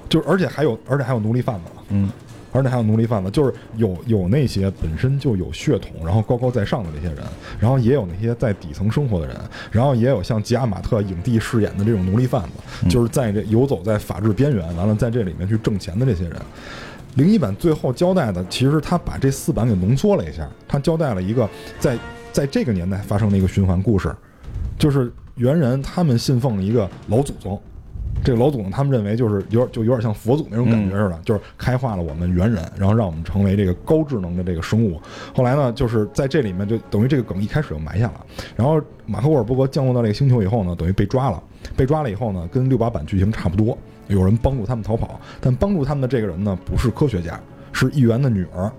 [0.07, 2.09] 就是而且还有而且还有奴隶贩子嗯。
[2.51, 7.23] 而且还有奴隶贩子，就是有有那些本身就有血统，然后高高在上的这些人，
[7.59, 9.35] 然后也有那些在底层生活的人，
[9.71, 16.35] 然后也有像吉亚马特影帝饰演的这种奴隶贩子，就是在这游走在法治边缘，完了在这里面去挣钱的这些人。
[17.15, 21.97] 零一版最后交代的，其实他把这四版给浓缩了一下，他交代了一个在
[22.31, 24.15] 在这个年代发生的一个循环故事，
[24.77, 27.59] 就是猿人他们信奉一个老祖宗。
[28.23, 34.99] 这个老祖宗他们认为就是有点就有点像佛祖那种感觉似的，就是开化了我们猿人，然后让我们成为这个高智能的这个生物。
[35.33, 38.25] 后来呢，就是在这里面就等于这个梗一开始就埋下了。
[38.55, 41.41] 然后马克沃尔伯格降落到这个星球以后呢，等于被抓了。
[41.75, 47.39] 被抓了以后呢，跟六八版剧情差不多，有人帮助他们逃跑，但帮助他们的这个人呢，不是科学家，
[47.71, 48.71] 是议员的女儿，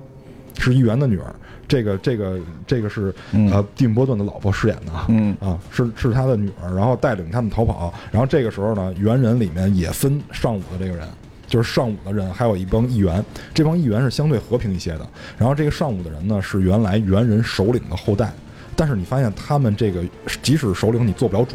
[0.58, 1.34] 是议员的女儿。
[1.68, 3.14] 这个这个这个是
[3.52, 7.92] 呃蒂姆·波顿的老婆饰演的，嗯啊是是他的女儿，然后带领他们逃跑。
[8.10, 11.06] 然后这个时候呢，猿人里面也分上午的这个人，
[11.46, 13.22] 就是上午的人，还有一帮议员。
[13.52, 15.06] 这帮议员是相对和平一些的。
[15.36, 18.32] 然后这个上午的人呢，是原来猿人首领的后代。
[18.74, 20.02] 但是你发现他们这个，
[20.40, 21.54] 即使首领你做不了主，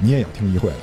[0.00, 0.76] 你也要听议会的。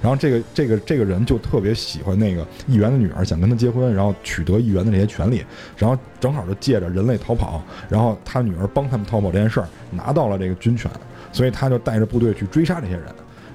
[0.00, 5.44] 然后这个这个这个人就特别喜欢那个议员的女儿，想跟他结婚，然后取得议员的这些权利，
[5.76, 10.88] 然后正好就借着人类逃跑，然后他女儿帮他们逃跑这件事儿拿到了这个军权，
[11.32, 13.04] 所以他就带着部队去追杀这些人。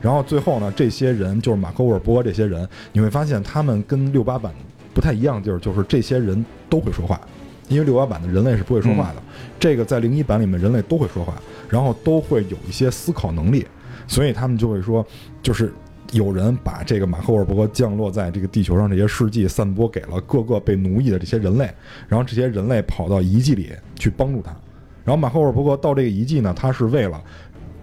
[0.01, 4.53] 然后最后呢，这些人就是马克沃尔波这些人，你会发现他们跟六八版
[4.93, 7.21] 不太一样地儿，就是这些人都会说话，
[7.69, 9.23] 因为六八版的人类是不会说话的，
[9.57, 11.35] 这个在零一版里面人类都会说话，
[11.69, 13.65] 然后都会有一些思考能力，
[14.09, 15.05] 所以他们就会说，
[15.41, 15.73] 就是。
[16.13, 21.69] 有人把这个马克沃尔伯格降落在这个地球上这些事迹散播给了各个被奴役的这些人类，
[22.07, 24.55] 然后这些人类跑到遗迹里去帮助他。
[25.03, 27.21] 然后马克沃尔伯格到这个遗迹呢，他是为了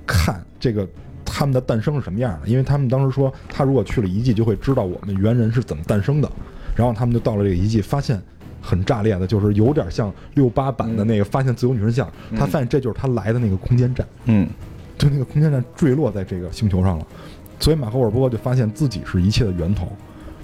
[0.06, 0.88] 看这个
[1.24, 6.30] 他们的诞生是什么样的，因为他们当时说他如果去了遗迹就会知道我们猿人是怎么诞生的。
[6.76, 8.18] 然后他们就到了这个遗迹，发现
[8.62, 14.48] 很炸裂的，就是有点像六八版的那个发现自由女神像，他发现这就是他来的那个空间站，嗯，
[14.96, 17.06] 就那个空间站坠落在这个星球上了。
[17.60, 19.92] 所以马克沃尔波就发现自己是一切的源头，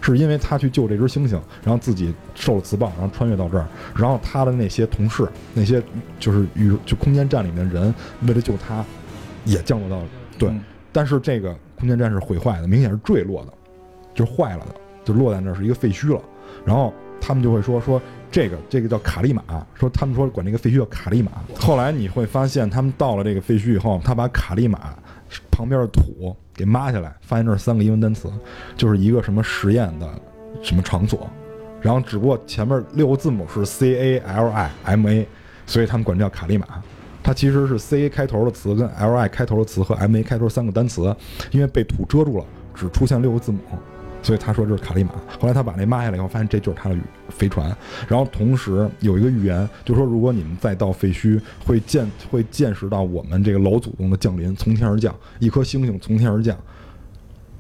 [0.01, 5.83] 是因为他去救这只猩猩，然后自己受了磁暴，然后穿越到这儿，然后他的那些同事，那些
[6.21, 7.93] 就是宇就空间站里面的人，
[8.29, 8.85] 为了救他，
[9.45, 10.01] 也降落到
[10.39, 10.53] 对，
[10.93, 13.53] 但是这个空间站是毁坏的，明显是坠落的，
[14.15, 16.21] 就是坏了的，就落在那儿是一个废墟了。
[16.65, 18.01] 然后他们就会说说
[18.31, 19.43] 这个这个叫卡利玛，
[19.75, 21.31] 说他们说管这个废墟叫卡利玛。
[21.59, 24.95] 后来你会发现，他们到了这个废墟以后，他把卡利马
[25.51, 26.37] 旁边的土。
[26.57, 28.33] 给抹下来，发现这是三个英文单词，
[28.79, 30.09] 就是一个什么实验的
[30.63, 31.29] 什么场所，
[31.83, 35.29] 然后只不过前面六个字母是 C A L I M A，
[35.67, 36.67] 所以他们管这叫卡利马。
[37.23, 41.15] 它其实是 C 开头的词跟 L I 开头的词和 M A 开头三个单词，
[41.51, 43.59] 因为被土遮住了，只出现六个字母。
[44.27, 45.13] 所以他说这是卡利马。
[45.39, 46.97] 后来他把那抹下来以后，发现这就是他的
[47.29, 47.69] 飞船。
[48.09, 56.59] 然后同时有一个预言，就说如果你们再到废墟，会见会见识到我们这个老祖宗的降临，从天而降，一颗星星从天而降。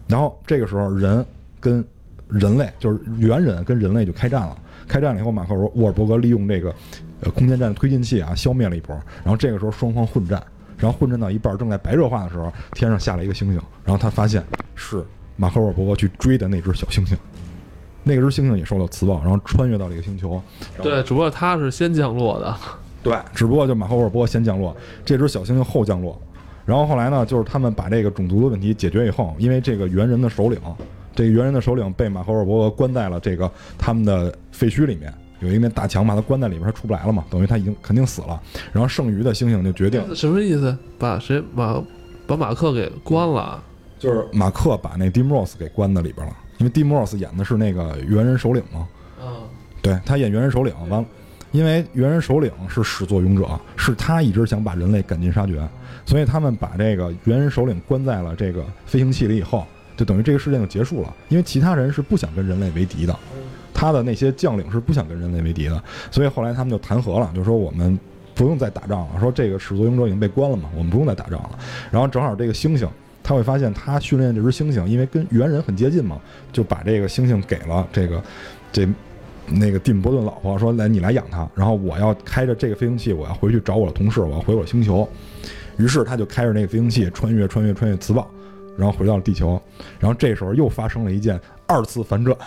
[0.08, 1.24] 然后这个时候，人
[1.60, 1.84] 跟
[2.26, 4.58] 人类就是猿人跟人类就开战了。
[4.88, 6.74] 开战了以后，马克沃尔伯格利用这个
[7.20, 8.92] 呃空间站推进器啊，消灭了一波。
[9.22, 10.44] 然后这个时候双方混战，
[10.76, 14.44] 然后混战到一半，正在白热化的时候，天上下来一个星星，然后他发现
[14.74, 15.04] 是。
[15.36, 17.14] 马克沃尔伯格去追的那只小猩猩，
[18.02, 20.40] 那只猩猩也受到磁暴，然后穿越到了一个星球。
[20.82, 22.56] 对，只不过它是先降落的。
[23.02, 26.20] 对，只不过就马克沃尔伯格先降落，这只小猩猩后降落。
[26.64, 30.58] 然后后来呢，就是他们把这个种族的问题解决以后，因为这个猿人的首领，
[31.14, 38.42] 这个猿人的首领被马克沃尔伯格关在了这个他们的废墟里面，有一面大墙把他关在里面，他出不来了嘛，等于他已经肯定死了。
[38.72, 40.76] 然后剩余的猩猩就决定什么意思？
[40.98, 41.80] 把谁把
[42.26, 43.62] 把马克给关了？
[43.98, 48.86] 就是马克把那蒂姆·罗斯给关在里边了，因为蒂姆·罗斯演的是那个猿人首领嘛。
[49.18, 49.28] 嗯，
[49.80, 51.04] 对他演猿人首领，完，
[51.50, 55.66] 因为猿人首领是始作俑者，是他一直想把人类赶尽杀绝，
[56.04, 59.66] 所以他们把这个猿人首领关在了这个飞行器里以后，
[59.96, 61.14] 就等于这个事件就结束了。
[61.30, 63.18] 因为其他人是不想跟人类为敌的，
[63.72, 67.98] 他的那些将领是不想跟人类为敌的，所以后来他们就谈和了，就说我们
[68.34, 71.58] 不用再打仗了，说这个始作俑者已经被关了嘛，我们不用再打仗了。
[71.90, 72.86] 然后正好这个猩猩。
[73.26, 76.16] 他会发现，他训练这只猩猩，因为跟猿人很接近嘛，
[76.52, 78.22] 就把这个猩猩给了这个
[78.70, 78.86] 这
[79.48, 81.48] 那个蒂姆·波顿老婆，说：“来，你来养它。
[81.52, 85.08] 然后我要开着这个飞行器，我要回去找我的同事，我要回我星球。”
[85.76, 88.30] 于是他就开着那个飞行器穿越、穿越、穿越磁暴，
[88.78, 89.60] 然后回到了地球。
[89.98, 92.38] 然后这时候又发生了一件二次反转，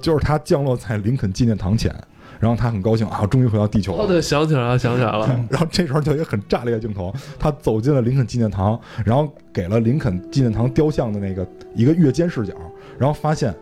[0.00, 1.94] 就是他降落在林肯纪念堂前。
[2.38, 4.04] 然后他很高兴啊，终于回到地球了。
[4.04, 5.26] 哦，对，想起来了，想起来了。
[5.50, 12.54] 然后这时候就一个很炸裂的镜头，他走进了林肯纪念堂，然后给了林肯纪念堂雕像的那个一个越肩视角，
[12.98, 13.54] 然后发现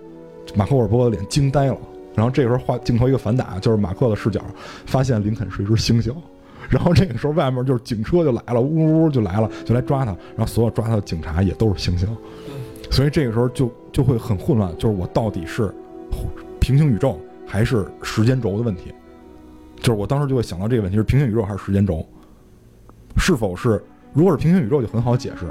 [0.55, 1.79] 马克沃尔伯格的脸惊呆了。
[2.15, 4.41] 然后这个时候画镜头一个反打，就是马克的视角，
[4.87, 6.15] 发现林肯是一只猩猩。
[6.71, 10.13] 然后这个时候外面就是警车就来了，呜呜呜就来了，就来抓他。
[10.37, 12.07] 然后所有抓他的警察也都是猩猩，
[12.91, 15.73] 所以这个时候就就会很混乱，就是我到底是
[16.61, 17.21] 平行宇宙。
[17.55, 18.93] 还是时间轴的问题，
[19.77, 22.05] 就是我当时就会想到这个问题：是平行宇宙还是时间轴？
[23.17, 23.81] 是否是？
[24.13, 25.47] 如果是平行宇宙，就很好解释，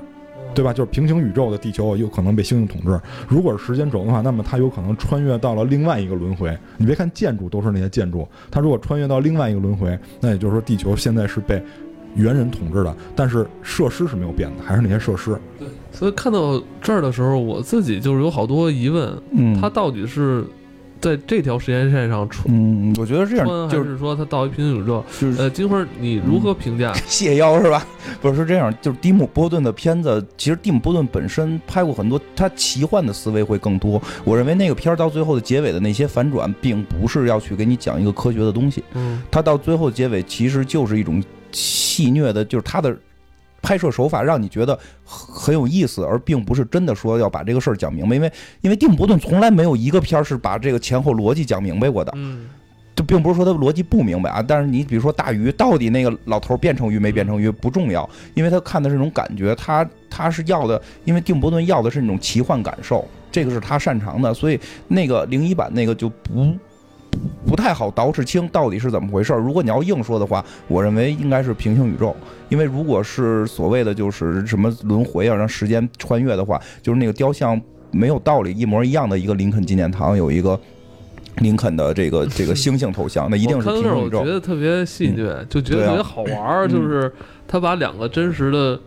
[0.53, 0.73] 对吧？
[0.73, 2.99] 就是平行宇宙的地球有可能被星星统治。
[3.29, 6.53] 如果是时间轴的话，那么它有可能穿越到了另外一个轮回。
[6.75, 11.63] 你别看建筑都是那些建筑，它如果穿越到另外一个轮回，那也就是说地球现在是被
[12.15, 15.39] 猿人统治的，但是设施是没有变的，还是那些设施。
[15.57, 20.43] 对，所以看到这儿的时候，我自己就是有好多疑问，嗯，它到底是？
[21.03, 26.93] 在这条时间线上穿，嗯，我觉得这样就是说他到一平行宇宙，就是呃，金花，你如何评价？
[27.05, 27.85] 谢腰是吧？
[28.21, 34.01] 不是是这样，就是蒂姆·波顿的片子，其实蒂姆·波顿本身拍过很多，他奇幻的思维会更多。
[34.23, 42.97] 我认为那个片儿到最后的结尾的那些反转，并不是要去给你讲一个科学的东西，嗯，他到最后结尾其实就是一种戏谑的，就是他的。
[43.63, 48.15] 拍摄手法让你觉得很有意思，而并不是真的说要把这个事儿讲明白。
[48.15, 52.11] 因为因为蒂姆·伯顿从来没有一个片儿是把这个前后逻辑讲明白过的。
[52.15, 52.49] 嗯，
[52.93, 54.43] 就并不是说他逻辑不明白啊。
[54.45, 64.59] 但是你比如说大鱼到底那个老头变成鱼没变成鱼不重要，因为他看的是那种感觉，他他是要的，因为蒂姆·伯顿要的是那种奇幻感受，这个是他擅长的，所以
[64.89, 66.53] 那个零一版那个就不。
[67.45, 69.39] 不太好捯饬清到底是怎么回事儿。
[69.39, 72.15] 如果你要硬说的话，我认为应该是平行宇宙，
[72.49, 77.59] 因为如果是所谓的就是什么轮回啊，让时间穿越的话，就是那个雕像
[77.91, 80.59] 没有道理一模一样的一个林肯纪念堂有一个
[81.41, 84.19] 林肯的这个这个星星头像，那一定是平行宇宙。
[84.19, 87.11] 我觉得特别戏谑，就觉得特别好玩儿，就是
[87.47, 88.79] 他把两个真实的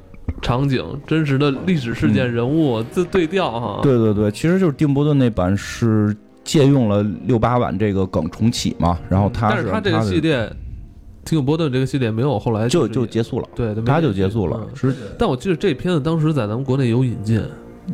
[0.42, 3.80] 场景、真实的历史事件、人物这对调哈。
[3.82, 6.16] 对对对，其实就是丁伯顿那版是。
[6.46, 10.50] 借用了六八版这个梗重启嘛，然后他但是他这个系列，
[11.24, 14.64] 提姆·波顿这个系列没有后来就就结束了，对，他就结束了。
[14.74, 17.42] 是，但我记得这片子当时在咱们国内有引进，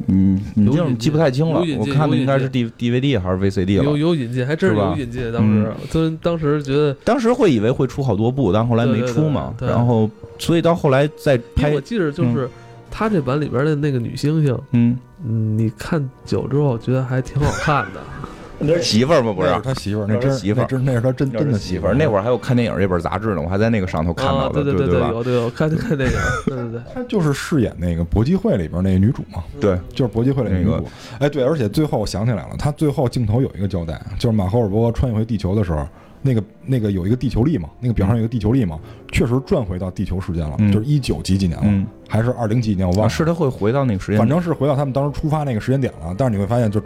[0.08, 5.32] 嗯，你这记不太清了，我看的应该是 D D V D 还是 V C D 了，有有引进，还真是有引进。
[5.32, 9.54] 当时，当当时觉得，当时会以为会出好多部，但后来没出嘛。
[9.60, 12.48] 然后，所以到后来再拍，我记得就是
[12.90, 18.00] 他这版里边的那个女猩猩，嗯嗯，你看久之后觉得还挺好看的。
[18.62, 19.32] 那是媳妇儿吗？
[19.32, 21.94] 不是他媳妇儿，那真媳妇儿，真那是他真真的媳妇儿。
[21.94, 26.80] 那会儿还有看电影这本杂志呢，我还在那个上头看到的，对对对有对有看看电影，对对对。
[26.94, 30.82] 他就是饰演那个搏击会里边那个女主嘛，对，就是搏击会里那个。
[31.18, 35.86] 哎，对，而且最后我想起来了，他最后镜头有一个交代，就是马赫尔伯穿越回地球的时候，
[36.22, 38.78] 那个那个有一个地球力嘛，那个表上有一个地球力嘛，
[39.10, 43.08] 确实转回到地球时间了，就是一九几几年了，还是二零几年，我忘了。
[43.08, 46.14] 是他会回到那个时间，反正是回到他们当时出发那个时间点了。
[46.16, 46.80] 但是你会发现，就。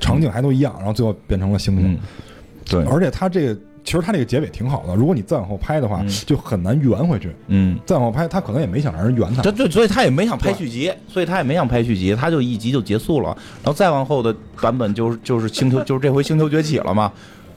[0.00, 1.98] 场景还都一样，然后最后变成了星星。
[2.68, 4.94] 对，而且他这个其实他这个结尾挺好的。
[4.94, 7.30] 如果你再往后拍的话，就很难圆回去。
[7.48, 9.42] 嗯，再往后拍，他可能也没想让人圆他。
[9.42, 13.36] 对对，所以他也没想拍续集，所以他也没想拍续集，他就一集就结束了。
[13.62, 17.10] 然后再往后的版本就是就是星球， 就是这回星球崛起了嘛。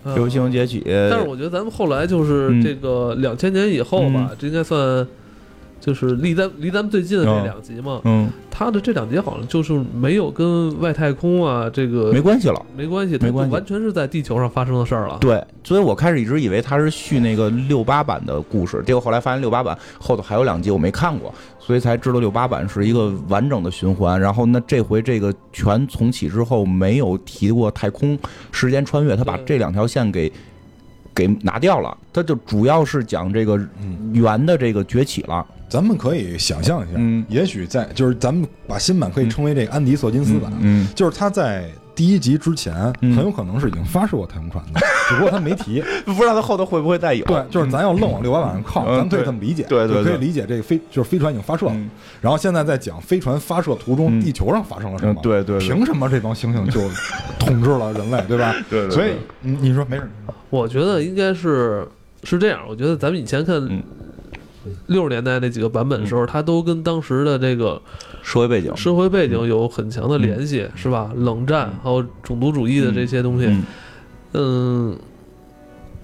[0.06, 0.82] 这回星球崛起。
[0.86, 5.08] 但是我觉得咱们后来就是这个两千年以后吧，这应该算。
[5.84, 15.18] 就是离咱离咱们最近的这两集嘛，嗯，他的这两集好像就是没有跟外太空啊这个没关系了，没关系，没关系，完全是在地球上发生的事儿了。
[15.20, 24.18] 对，所以我开始一直以为他是续那个六八版的故事，结果后来发现六八版后头还有两集我没看过，所以才知道六八版是一个完整的循环。
[24.18, 28.18] 然后那这回这个全重启之后没有提过太空
[28.54, 30.32] 时间穿越，他把这两条线给。
[31.14, 33.60] 给拿掉了，它就主要是讲这个
[34.14, 35.46] 圆的这个崛起了。
[35.70, 47.26] 咱们可以想象一下，嗯，也许在就是咱们把新版可以称为这个安迪·索金斯版，嗯，就是他在第一集之前很有可能是已经发射过太空船的， 只不过他没提，不知道他后头会不会再有。
[47.26, 51.76] 对，就是咱要愣往六八版上靠，咱可以这么理解，对对，可以理解这个飞就是飞船已经发射了，
[52.22, 56.82] 然后现在在讲飞船发射途中地球上发生了什么，对对，凭什么这帮猩猩就
[57.44, 58.54] 统治了人类，对吧？
[58.70, 60.08] 对，所以你说没事。
[60.54, 61.84] 我觉得应该是
[62.24, 62.62] 是这样。
[62.70, 63.84] 我觉得咱们以前看
[64.86, 67.82] 六十年代那几个版本的时候，它都跟当时的这个
[68.22, 71.12] 社会背景、社会背景有很强的联系，是吧？
[71.16, 73.52] 冷战还有种族主义的这些东西。
[74.34, 74.96] 嗯，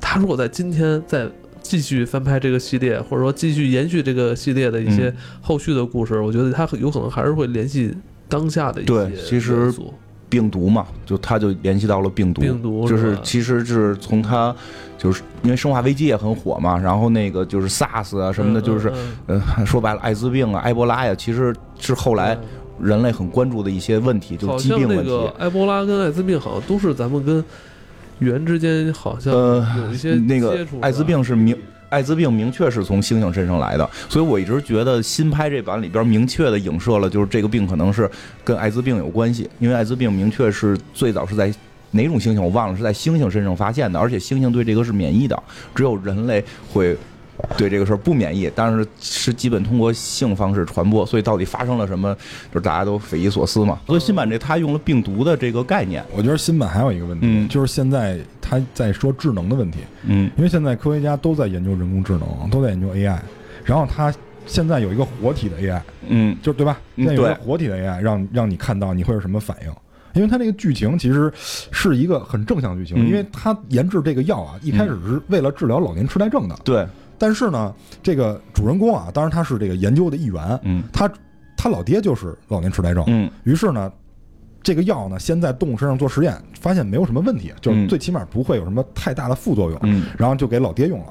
[0.01, 1.29] 他如果在今天再
[1.61, 7.93] 继续翻拍这个系列，或者说继续延续这个系列的一些后续的故事，我觉得他有可能还是会联系
[8.27, 8.85] 当下的一
[9.15, 9.93] 些元素。
[10.29, 14.55] 病毒嘛，就他就联系到了病毒，病毒就是其实是从他，
[14.97, 18.93] 就是因为生化危机也很火嘛，然后那个就是 SARS 啊什么的，就是
[19.25, 22.37] 呃说白了艾滋病啊、埃博拉呀，其实是后来
[22.79, 25.31] 人类很关注的一些问题，就是疾病问题。
[25.39, 27.43] 埃博拉跟艾滋病好像都是咱们跟
[28.19, 31.57] 猿之间好像有一些那个艾滋病是明。
[31.89, 38.09] 艾滋病明确是从猩猩身上来的，所以我一直觉得新拍这版里边明确的影射了，就是这个病可能是
[38.43, 41.53] 跟艾滋病有关系，因为艾滋病明确是最早是在
[41.91, 45.41] 哪种猩猩我忘了，是在猩猩身上发现的，而且猩猩对这个是免疫的，
[45.73, 46.95] 只有人类会
[47.57, 52.13] 对这个事儿不免疫，但是是基本通过性方式传播，所以到底发生了什么，
[52.51, 53.79] 就是大家都匪夷所思嘛。
[53.87, 63.17] 所以新版这他用了病毒的这个概念，我觉得新版还有一个问题，就是现在他在说智能的问题，嗯，因为现在科学家都在研究人工智能，都在研究 AI，
[63.63, 64.13] 然后他
[64.45, 66.79] 现在有一个活体的 AI，嗯，就对吧？
[66.97, 69.71] 现在有一个活体的 AI，让让你看到你会是什么反应。
[70.13, 76.55] 因为它那个剧情其实是一个很正向剧情，因为它研制这个药啊，一开始是为了治疗老年痴呆症的。
[76.63, 76.85] 对。
[77.19, 80.59] 但是呢，这个主人公啊，当然他是这个研究的一员。
[80.63, 80.81] 嗯。
[80.91, 81.11] 他
[81.57, 83.03] 他老爹就是老年痴呆症。
[83.07, 83.29] 嗯。
[83.43, 83.91] 于是呢，
[84.63, 89.79] 这个药呢，先在动物身上做实验，发现没有什么问题，就是最起码不会有什么太大的副作用。
[89.83, 90.05] 嗯。
[90.17, 91.07] 然后就给老爹用了。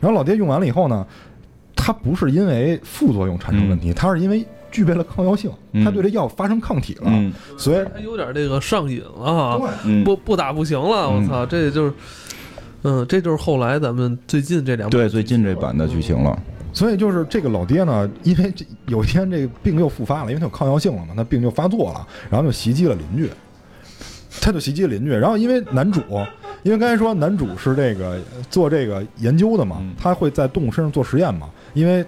[0.00, 1.06] 然后老爹用完了以后呢，
[1.74, 4.46] 他不是因为副作用产生问题，他是因为。
[4.70, 5.50] 具备了抗药性，
[5.82, 7.10] 他对这药发生抗体了，
[7.56, 9.58] 所以他有点这个上瘾了，
[10.04, 11.94] 不不打不行了，我操，这就是，
[12.82, 16.38] 嗯，这就是后来咱们最近这两对最近这版的剧情了。
[16.72, 23.30] 所以就是这个老爹呢，因为这有一天这个病又复发了，因为他有抗药性了嘛，那病就发作了，然后就袭击了邻居，
[24.40, 26.00] 他就袭击了邻居，然后因为男主，
[26.62, 28.20] 因为刚才说男主是这个
[28.50, 32.04] 做这个研究的嘛，他会在动物身上做实验嘛，因为。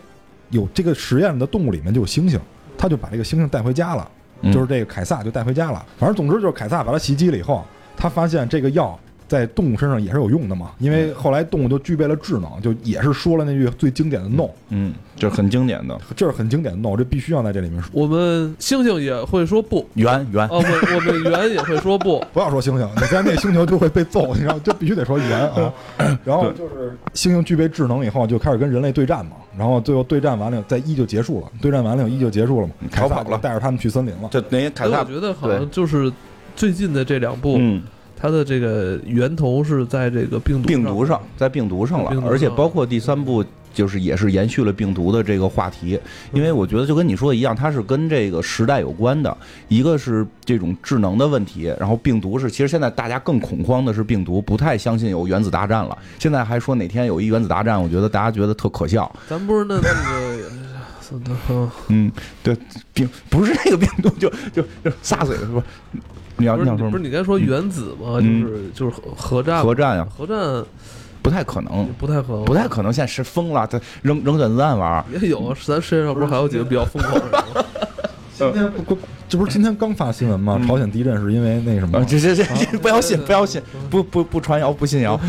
[0.52, 2.36] 有这个实验的动物里面就有猩猩，
[2.76, 4.10] 他就把这个猩猩带回家了，
[4.52, 5.86] 就是这个凯撒就带回家了。
[5.96, 7.64] 反正总之就是凯撒把他袭击了以后，
[7.96, 8.98] 他发现这个药。
[9.30, 17.88] 在动物身上也是有用的嘛，因为后来动物就具备了智能，就也是说了那句最经典的 “no”，嗯，这是很经典的，这是很经典的 “no”，这必须要在这里面说。
[17.92, 20.44] 我们猩猩也会说不，圆圆。
[20.48, 25.72] 哦，我我们圆也会说不， 不要说猩猩，你在那星球就会被揍，你知道，就必须得说圆啊。
[26.24, 34.28] 然后就是猩猩具备智能以后，就开始跟人类对战嘛，然后最后对战完了，在一就结束了，对战完了一就结束了嘛，逃跑了，带着他们去森林了。
[34.32, 36.12] 就那些凯撒，我觉得好像就是
[36.56, 37.60] 最近的这两部。
[38.20, 43.42] 它的这个源头是在这个病毒病毒上，在病毒上了，而且包括第三部，
[43.72, 45.98] 就是也是延续了病毒的这个话题。
[46.32, 49.34] 因为我觉得就跟你说的一样，它是跟这个时代有关的。
[49.68, 55.96] 一个是这种智能的问题，然后病毒是，其实现在大家更恐慌的是病毒，不太相信有原子大战了。
[56.18, 59.10] 现在还说哪天有一原子大战，我觉得大家觉得特可笑。
[59.26, 60.50] 咱不是那那个，
[61.88, 62.10] 嗯，
[62.42, 62.56] 对，
[62.92, 65.62] 病不是那个病毒，就就就撒嘴是吧？
[66.36, 68.20] 你要不是不是你该说原子吗？
[68.20, 70.64] 就是就是核核战核战呀，核战
[71.22, 72.92] 不太可能，不太可能，不太可能。
[72.92, 75.54] 现在是疯了，他扔扔原子弹玩也有。
[75.66, 77.64] 咱世界上不是还有几个比较疯狂的人吗？
[78.48, 80.60] 今天不，这不是今天刚发新闻吗？
[80.66, 82.02] 朝鲜地震是因为那什么？
[82.04, 82.44] 这这这
[82.78, 83.60] 不要信，不要信，
[83.90, 85.20] 不不不传谣，不信谣。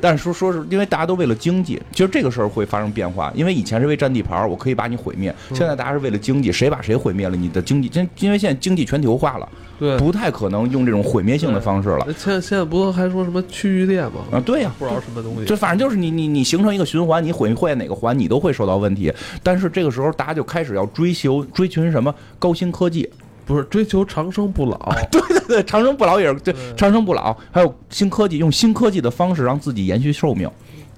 [0.00, 3.32] 但是说说是因为大家都为了经济，其实这个事儿会发生变化。
[3.34, 5.34] 因为以前是为占地盘，我可以把你毁灭。
[5.48, 9.48] 现在大家是为了经济，谁把谁毁灭了，你的经济，因因为现在经济全球化了。
[9.82, 12.06] 对，不太可能用这种毁灭性的方式了。
[12.16, 14.20] 现在现在不还说什么区域链吗？
[14.30, 15.44] 啊，对呀，不知道什么东西。
[15.44, 19.12] 就反正就是你你你形成一个循环，你毁坏哪个环，你都会受到问题。
[19.42, 23.10] 但是这个时候，大家就开始要追求追寻什么高新科技，
[23.44, 24.94] 不是追求长生不老。
[25.10, 30.48] 对对对，长生不老也是对长生不老，还有新科技，用新科技的方式让自己延续寿命。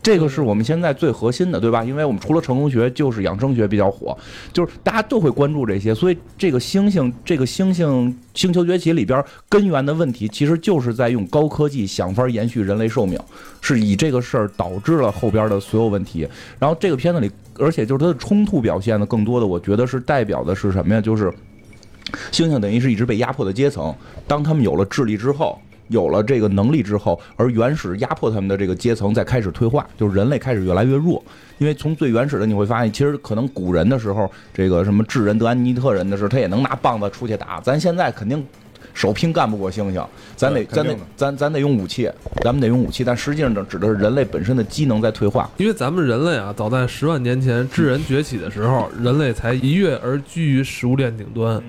[0.04, 1.82] 这个是我们现在最核心的，对吧？
[1.82, 4.14] 因为我们除了成功学，就是养生学比较火，
[4.52, 5.94] 就是大家都会关注这些。
[5.94, 13.18] 所以这个星星，这个星星星球崛起里边根源的问题，其实就是在用高科技想法延续人类寿命，
[13.62, 16.28] 是以这个事儿导致了后边的所有问题。
[16.58, 21.00] 然后这个片子里，而且就是它的冲突表现的更多的，我觉得是代表的是什么呀？
[21.00, 21.32] 就是
[22.30, 23.94] 猩猩等于是一直被压迫的阶层，
[24.26, 25.58] 当他们有了智力之后。
[25.88, 31.22] 有了这个能力之后，而原始压迫他们的这个阶层在开始退化，就是人类开始越来越弱。
[31.58, 37.60] 因为从最原始的你会发现，其实可能古人的时候，这个什么智人德安尼特人的时候，他也能拿棒子出去打。
[37.60, 38.44] 咱现在肯定
[38.92, 40.04] 手拼干不过猩猩，
[40.34, 42.10] 咱得咱得咱咱得用武器，
[42.42, 43.04] 咱们得用武器。
[43.04, 45.48] 但实际上指的是人类本身的机能在退化。
[45.58, 51.62] 因为咱们人类啊，早在十万年前智人崛起的时候，人类才一跃而居于食物链顶端。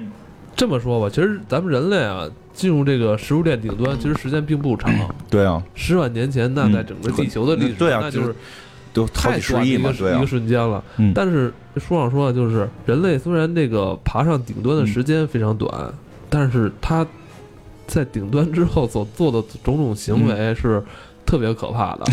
[0.55, 2.27] 这么说吧，其实咱们人类啊。
[2.55, 4.91] 进入这个食物链顶端，其实时间并不长。
[5.29, 8.33] 对啊，十万年前，那在整个地球的历史，对啊，那就是
[8.93, 10.83] 都太短一个一个瞬间了。
[11.13, 15.93] 但是书上说，就是人类虽然这个爬上顶端的时间非常短，
[16.29, 17.05] 但是他
[17.85, 20.81] 在顶端之后所做的种种行为是。
[21.25, 22.05] 特别可怕的，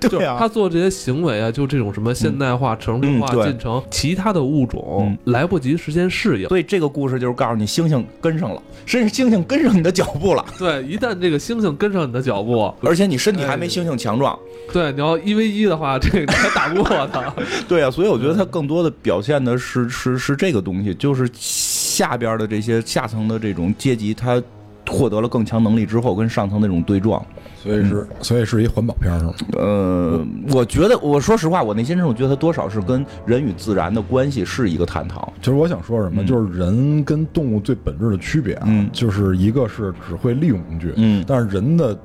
[0.08, 6.48] 对啊，他做这些行为啊，就这种什么现代化、城市化进程，其他的物种来不及时间适应。
[6.48, 10.44] 所以这个故事就是告诉你，猩猩跟上了，甚至猩猩跟上你的脚步了。
[10.58, 14.36] 对，一旦这个猩猩跟上你的脚步， 而且你身体还没猩猩强壮，
[14.72, 17.32] 对，你要一 v 一的话，这个还打不过他。
[17.68, 24.42] 对啊，所以我觉得他更多的表现的是是是这个东西，就是下边的这些下层的这种阶级，他。
[24.88, 27.20] 获得了更强能力之后，跟上层那种对撞，
[27.66, 29.34] 所以是所以是一环保片是吗？
[29.54, 35.32] 呃，我觉得我说实话，我内心深处觉得它多少是跟人与自然的关系是一个探讨。
[35.40, 41.98] 其实我想说什么，就是人跟动物最本质的区别啊，就是一个是只会利用工具，嗯，但是人的。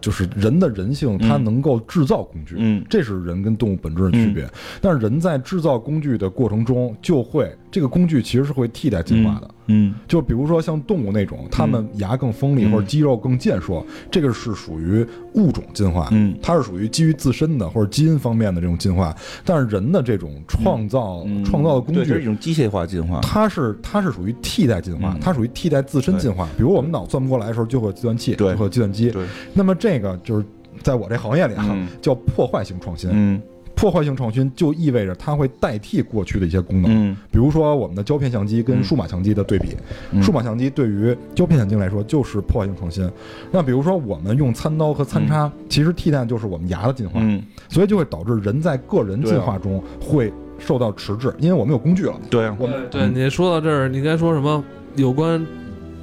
[0.00, 4.44] 就是人的人性，它能够制造工具，嗯，这是人跟动物本质的区别。
[4.80, 9.50] 但是人在制造工具的过程中，就会这个工具其实是会替代进化的。
[9.66, 19.16] 嗯，就比如说像动物那种，它们牙更锋利或者肌肉更健硕，这个是属于物种进化，嗯，它是属于基于自身的或者基因方面的这种进化。
[19.44, 26.46] 但是人的这种创造创造的工具，是一种机械化进化，它是它是属于替代进化，它属于替代自身进化。
[26.56, 29.10] 比如我们脑算不过来的时候，就会有计算器，就，会有计算机。
[29.10, 30.44] 对，那么这个就是
[30.82, 33.08] 在我这行业里啊，叫破坏性创新。
[33.12, 33.40] 嗯。
[33.82, 39.70] 破坏性创新就意味着它会代替过去的一些功能，嗯，比如说我们的胶片相机跟数码相机的对比，
[40.22, 43.10] 数码相机对于胶片相机来说就是破坏性创新。
[43.50, 52.14] 那比如说我们用餐刀和餐叉，其实替代就是我们牙的进化，嗯，所以就会导致人在个人进化中会受到迟滞，因为我们有工具了。
[52.30, 54.62] 对，我们对你说到这儿，你该说什么？
[54.94, 55.44] 有关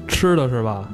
[0.06, 0.90] 吃的是吧？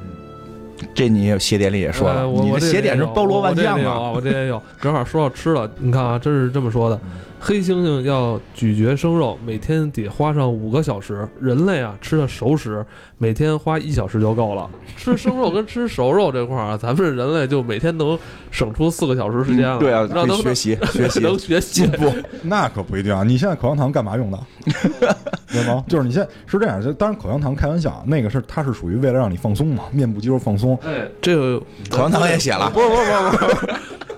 [0.94, 4.10] 这你鞋点里也说了，我鞋点是包罗万象啊！
[4.10, 6.98] 我这也有，正好说到吃了，你看啊，真是这么说的。
[7.38, 12.84] 黑猩猩要咀嚼生肉，每天得花上五个小时；人类啊，吃的熟食，
[13.18, 14.68] 每天花一小时就够了。
[14.96, 18.18] 吃生肉跟吃熟肉这块儿啊，咱们人类就每天能
[18.50, 19.78] 省出四个小时时间了。
[19.78, 22.12] 对啊，让 能学习学习能学习进步，
[22.42, 23.22] 那可不一定啊！
[23.22, 24.38] 你现在口香糖干嘛用的？
[25.52, 25.84] 对吗？
[25.86, 30.76] 就是你现在是这样，就当然口香糖开玩笑，那个是它是属于为了让你放松嘛，面部肌肉放松。
[30.84, 31.60] 哎，这个
[31.90, 33.74] 口香糖也写了，不是不是不是。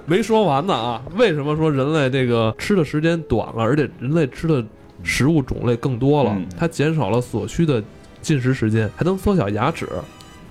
[0.08, 1.02] 没说完呢啊！
[1.16, 4.64] 为什么说人类这个吃的时间短了，而且人类吃的
[5.02, 6.34] 食物种类更多了？
[6.56, 7.84] 它减少了所需的
[8.22, 9.86] 进食时间，还能缩小牙齿，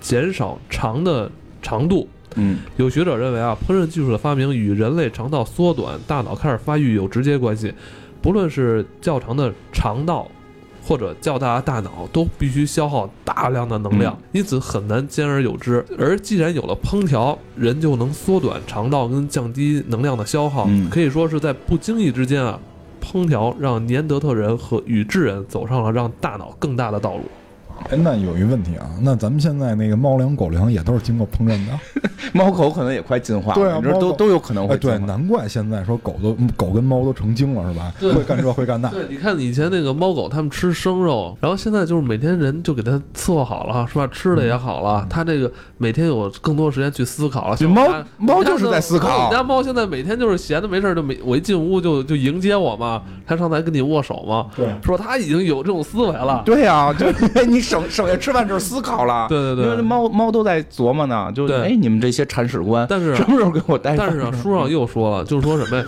[0.00, 1.28] 减少肠的
[1.60, 2.08] 长度。
[2.36, 7.74] 嗯，有学者认为啊，烹饪技术的发明与人类肠道缩短、大脑开始发育有直接关系。
[8.22, 10.28] 不论是较长的肠道。
[10.88, 15.84] 或者较大的大脑都必须消耗大量的能量，因此很难兼而有之。
[15.98, 22.58] 而既然有了烹调，人就能缩短肠道跟降低能量的消耗，可以说是在不经意之间啊，
[23.02, 27.24] 烹调让年德特人和与智人走上了让大脑更大的道路。
[27.90, 31.78] 哎，那有一问题啊，那咱们现在那个猫粮、狗粮也都是经过烹饪的，
[32.34, 34.76] 猫狗可能也快进化了，对啊，都都有可能会。
[34.76, 37.92] 对，难怪现在说狗都狗跟猫都成精了，是吧？
[38.00, 38.88] 会干这会干那。
[38.90, 44.06] 对，你看以前那个猫狗，他们吃生肉，然后现在就是每天人就给它伺候好了，是吧？
[44.12, 47.56] 吃的也好了，它这个每天有更多时间去思考了。
[47.68, 49.28] 猫猫就是在思考。
[49.28, 56.42] 你家猫现在每天就是闲的没事就每我一进屋就就迎接我嘛，它上台跟你握手嘛，对，说它已经有这种思维了。
[56.44, 57.06] 对呀，就
[57.46, 58.48] 你省省下吃饭。
[58.48, 63.94] 就是思考了，对对对，因为猫猫都在琢磨呢，就哎，你们这些铲屎官，但是什么时候给我带？
[63.94, 65.84] 但是啊，书上又说了，就是说什么呀？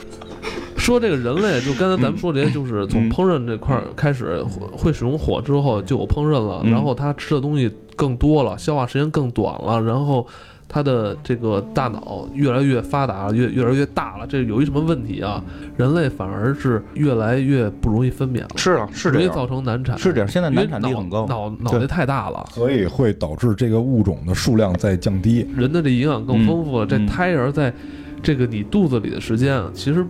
[0.76, 4.44] 说这个人类，就刚才咱们说这些，就是从烹饪这块开始
[4.76, 10.26] 会使用火之后就有烹饪了，然后他吃的东西更多了，消化时间更短了，然后。
[10.72, 15.42] 他的这个大脑越来越发达，越越来越大了，这有一什么问题啊？
[15.76, 20.28] 人类反而是越来越不容易分娩了，是啊，是容易造成难产，是这样。
[20.28, 26.86] 现在难产率很高，脑脑袋太大了，所以会导致这个物种的数量在降低，人的这营养更丰富了。
[26.86, 27.74] 这胎儿在
[28.22, 30.06] 这个你肚子里的时间，其实。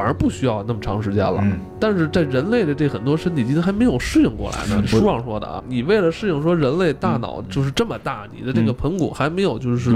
[0.00, 1.44] 反而不需要那么长时间了，
[1.78, 4.82] 但是在人类的这很多身体机能还没有适应过来呢。
[4.86, 9.94] 书上说的啊，你为了适应说人类大脑就是这么大，你的这个盆骨还没有就是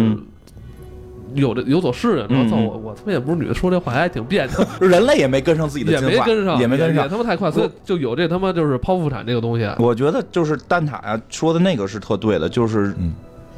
[1.33, 2.29] 有的有所适应。
[2.29, 4.53] 然后我我他妈也不是女的，说这话还挺别扭。
[4.87, 9.67] 人类也没跟上自己的也没跟上，也没跟上，也他妈太快，所以就有这他妈就是剖腹产这个东西。
[9.79, 13.15] 我觉得就是蛋塔啊说的那个是特对的，就是嗯。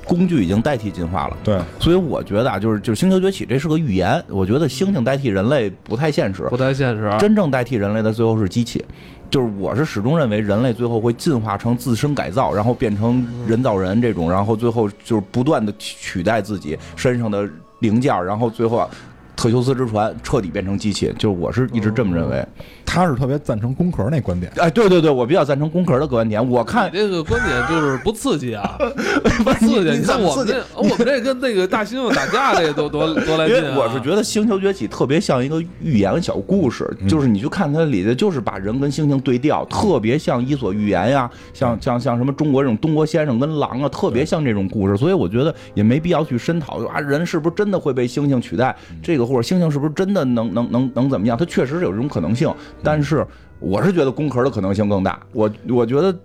[0.06, 4.22] 工具已经代替进化了，对，所以我觉得啊，就是就是星球崛起，这是个预言。
[4.28, 7.12] 我觉得猩猩代替人类不太现实，不太现实。
[7.18, 8.84] 真正代替人类的最后是机器，
[9.28, 17.48] 就是我是始终认为人类最后会进化成自身改造，然后变成人造人这种，然后最后就是不断的取代自己身上的
[17.80, 18.88] 零件，然后最后啊。
[19.36, 22.44] 特修斯之船彻底变成机器，就是我是一直这么认为。
[22.86, 24.50] 他是特别赞成工壳那观点。
[24.56, 26.48] 哎，对对对，我比较赞成工壳的观点。
[26.48, 28.78] 我看这个观点就是不刺激啊，
[29.44, 29.98] 不刺激。
[29.98, 33.56] 你看我们这，我们这跟那个大猩猩打架这多多多来劲。
[33.74, 44.96] 我是觉得《星球崛起》特别像一个寓言小故事，就是你去看它里头，就是把人跟猩猩对调，特别像《伊索寓言》呀，像像像什么中国这种东郭先生跟狼啊，特别像这种故事。
[44.96, 48.74] 所以我觉得也没必要去深讨啊，人是不是真的会被猩猩取代？
[49.02, 49.25] 这个。
[49.26, 51.36] 或者猩猩是不是真的能能能能怎么样？
[51.36, 52.50] 它确实是有这种可能性，
[52.82, 53.26] 但是
[53.58, 55.18] 我是觉得工壳的可能性更大。
[55.32, 56.16] 我我觉得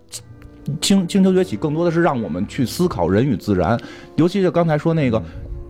[0.82, 3.80] 星星球崛起更多的是让我们去思考人与自然，
[4.16, 5.22] 尤其是刚才说那个。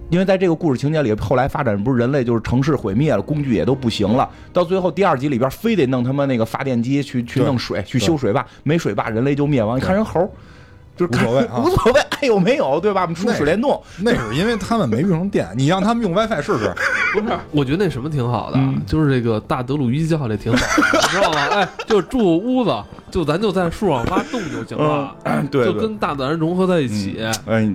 [0.10, 9.78] 因为在这个故事情节里，后来发展不是人类就是城市毁灭了，工具也都不行了，到最后第二集里边非得弄他妈那个发电机去去弄水去修水坝，没水坝人类就灭亡。
[9.78, 10.30] 你看人猴，
[10.98, 13.02] 就是无所谓啊， 无所谓，爱有没有，对吧？
[13.02, 16.74] 我们出水帘洞，那是因为他们没用上电，你让他们用 WiFi 试试。
[17.14, 21.48] 不是，我觉得那什么挺好的，就是这个大德鲁伊教这挺好，的， 你知道吗？
[21.52, 22.74] 哎，就住屋子，
[23.10, 25.16] 就咱就在树上挖洞就行了，
[25.50, 27.20] 对，就跟大自然融合在一起。
[27.46, 27.70] 哎。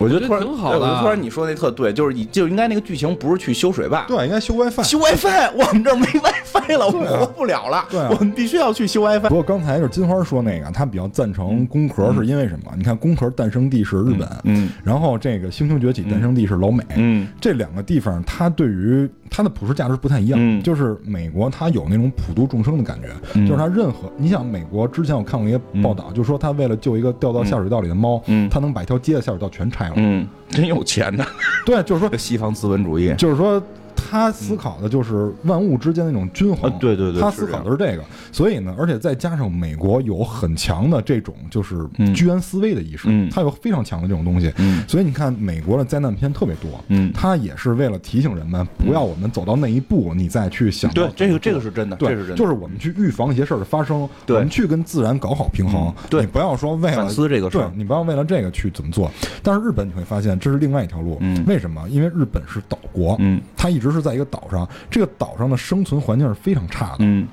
[0.00, 1.00] 我觉得突然挺好的。
[1.00, 4.82] 突然你说那特对，就是你就应该那个剧情不是去修水坝，对，应该修 WiFi。
[4.82, 7.84] 修 WiFi，我们这儿没 WiFi 了，我们活不了了。
[7.90, 9.28] 对，我们必须要去修 WiFi。
[9.28, 12.72] 不过刚才就是金花说那个，他比较赞成工壳，是因为什么？
[12.76, 20.62] 你看工壳诞生地是日本，嗯，然后这个星球崛起诞生地是老美，嗯，这两个地方它对于它的普世价值不太一样。
[20.62, 23.08] 就是美国它有那种普度众生的感觉，
[23.46, 30.26] 就是它任何你想美国之前我看过一个报道，就说他为了救一个掉到下水道里的猫，嗯，他能把一条街的下水道全拆了，嗯。
[30.48, 31.24] 真有钱呢，
[31.64, 33.62] 对，就是说 西方资本主义，就是说。
[33.94, 44.52] 他思考的就是万物之间那种均衡，对对对，他思考的是这个，所以呢，而且再加上美国有很强的这种就是居安思危的意识，他有非常强的这种东西，
[44.88, 59.10] 所以你看美国的灾难片特别多，嗯，他也是为了提醒人们不要我们走到那一步，你再去想，对，这个这个是真的，对，是真的，就是我们去预防一些事儿的发生，我们去跟自然搞好平衡，对，你不要说为了反思这个事儿，你不要为了这个去怎么做，
[59.42, 61.80] 但是日本你会发现这是另外一条路，嗯，为什么？
[61.88, 64.68] 因为日本是岛国，嗯，它一直是在一个岛上。
[64.90, 66.98] 这个岛上的生存环境是非常差的。
[67.00, 67.26] 嗯，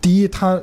[0.00, 0.60] 第一，它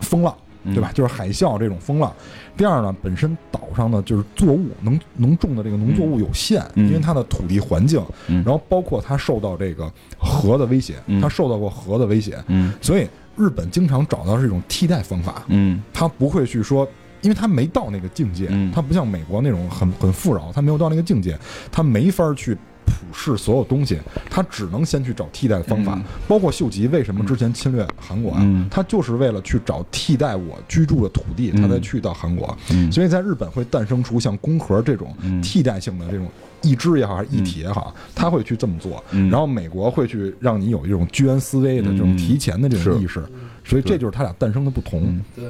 [0.00, 0.90] 风浪，对吧？
[0.94, 2.10] 就是海啸这种风浪。
[2.56, 12.36] 第二呢，本身岛上的就是作物能能种的这个农作物有限，因为它的土地环境，然后包括它受到这个河的威胁，它受到过河的威胁。
[12.48, 15.44] 嗯，所以日本经常找到是一种替代方法。
[15.48, 16.88] 嗯，它不会去说，
[17.20, 21.38] 因为他没到那个境界，他不像美国那种很很富饶，他没有到那个境界，
[21.70, 22.56] 他没法去。
[22.88, 23.98] 普世所有东西，
[24.30, 28.68] 他只能先去找替代的方法，包括秀吉为什么之前侵略韩国啊？
[28.70, 32.56] 他就是为了去找替代我居住的土地，他才去到韩国。
[32.90, 36.26] 所以在日本会诞生出像宫壳这种替代性的这种
[36.62, 39.02] 一支也好，还是一体也好，他会去这么做。
[39.30, 43.22] 然后美国会去让你有一种居安思危的这种提前的这种意识，
[43.64, 45.20] 所以这就是他俩诞生的不同。
[45.36, 45.44] 对，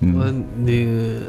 [0.00, 1.20] 嗯，你。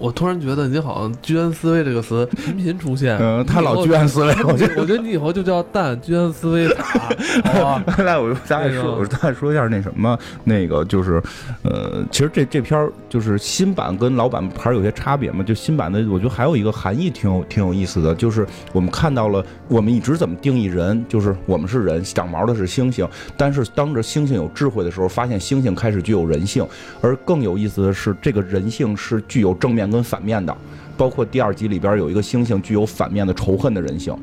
[0.00, 3.18] 我突然觉得你好像“居安思危”这个词 频频出现。
[3.18, 4.34] 嗯，他老居安思危。
[4.44, 7.10] 我觉得，我觉得你以后就叫“蛋居安思危塔”。
[8.02, 11.22] 来，我大概说，我大概说一下那什么，那个就是，
[11.62, 15.44] 呃，其实这这篇儿就是新版跟老版还是有些差别嘛。
[15.44, 23.06] 就新版的，我觉得还有一个含义挺有挺有意思的，就是我们看到了，我们一直怎么定义人，就是我们是人，长毛的是猩猩。
[23.36, 26.66] 但是当着猩猩有智慧的时候，发现猩猩开始具有人性，
[27.02, 29.89] 而更有意思的是，这个人性是具有正面。
[29.90, 30.56] 跟反面的，
[30.96, 34.14] 包括第二集里边有一个猩猩具有反面的仇恨的人性，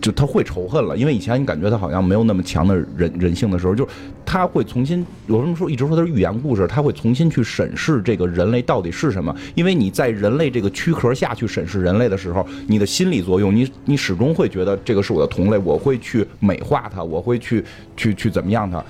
[0.00, 3.90] 就他会仇恨了，因为以前你感觉他好像没有那么强的人人性的时候，就是
[4.24, 17.64] 他会重新，有什么说一直说他是寓言故事，他会重新去审视这个人类到底是什么，因为你在人类这个躯壳下去审视人类的时候，你的心理作用，你你始终会觉得这个是我的同类，我会去美化他，我会去
[17.96, 18.84] 去去怎么样他。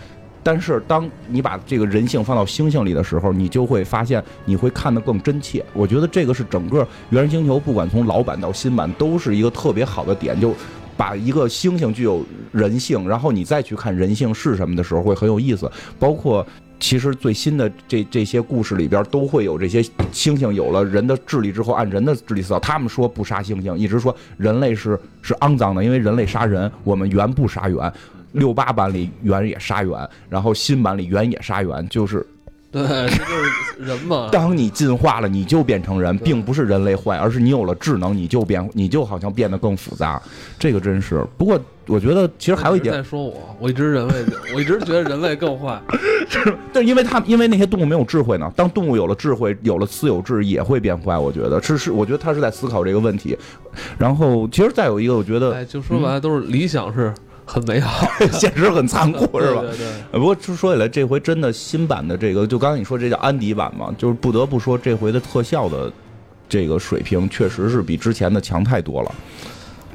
[0.46, 5.64] 但是，当你把这个人性放到猩猩里的时候，你就会发现，你会看得更真切。
[5.72, 10.54] 我觉得这个是整个《原人星球》，不管从老版到新版，都是一个特别好的点，就
[10.96, 15.68] 把一个猩猩具有人性，然后你再去看人性是什么的时候，会很有意思。
[15.98, 16.46] 包括
[16.78, 19.82] 其实最新的这这些故事里边，都会有这些
[20.12, 22.60] 猩猩有了人的智力之后，按人的智力思考。
[22.60, 27.92] 他们说不杀猩猩，一直说人类是是肮脏的，因为人类杀人，我们原不杀原。
[28.36, 32.24] 六八版里猿也杀猿，然后新版里猿也杀猿，就是，
[32.70, 34.28] 对，这就是人嘛。
[34.32, 40.20] 当你进化了，你就变成人，并不是人类坏，而是你有了智能，你就变，你就好像变得更复杂。
[40.58, 41.24] 这个真是。
[41.38, 42.92] 不过我觉得其实还有一点。
[42.92, 44.14] 在说我，我一直认为，
[44.54, 45.80] 我一直觉得人类更坏。
[46.28, 48.52] 是，但因为他因为那些动物没有智慧呢。
[48.56, 51.16] 当动物有了智慧，有了私有制，也会变坏。
[51.16, 53.38] 我觉得是是，我觉得他是在思考这个问题。
[53.96, 57.14] 然后其实再有一个，我觉得，哎，就说白了都是理想是。
[57.46, 59.62] 很美好， 现实很残酷， 是吧？
[59.62, 60.18] 对对。
[60.18, 65.90] 不过说起来，这回真的新版的这个，就刚才你说这叫安迪版嘛，就是不得不说，这回的特效的
[66.48, 69.14] 这个水平确实是比之前的强太多了。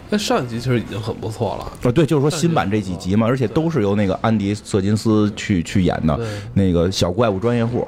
[0.10, 1.90] 那上一集其实已经很不错了。
[1.90, 6.20] 啊，对，就是说新版这几集嘛，而且都是由那个安迪·瑟金斯去去演的，
[6.54, 7.88] 那个小怪物专业户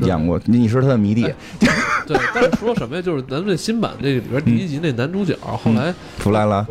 [0.00, 1.22] 演过，你是他的迷弟。
[2.06, 3.02] 对， 但是说什么呀？
[3.02, 6.66] 就是咱们这新版这里边第一集那男主角，后来出来了，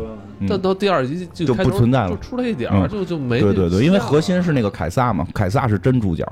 [0.48, 3.40] 但到第二集就不存在了，就出来一点儿，就就没。
[3.40, 6.24] 对对对，因为核心是那个凯撒嘛，凯撒是真主角。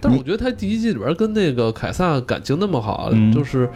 [0.00, 3.68] 但是我觉得他第一季里边跟那个凯撒感情那么好，就是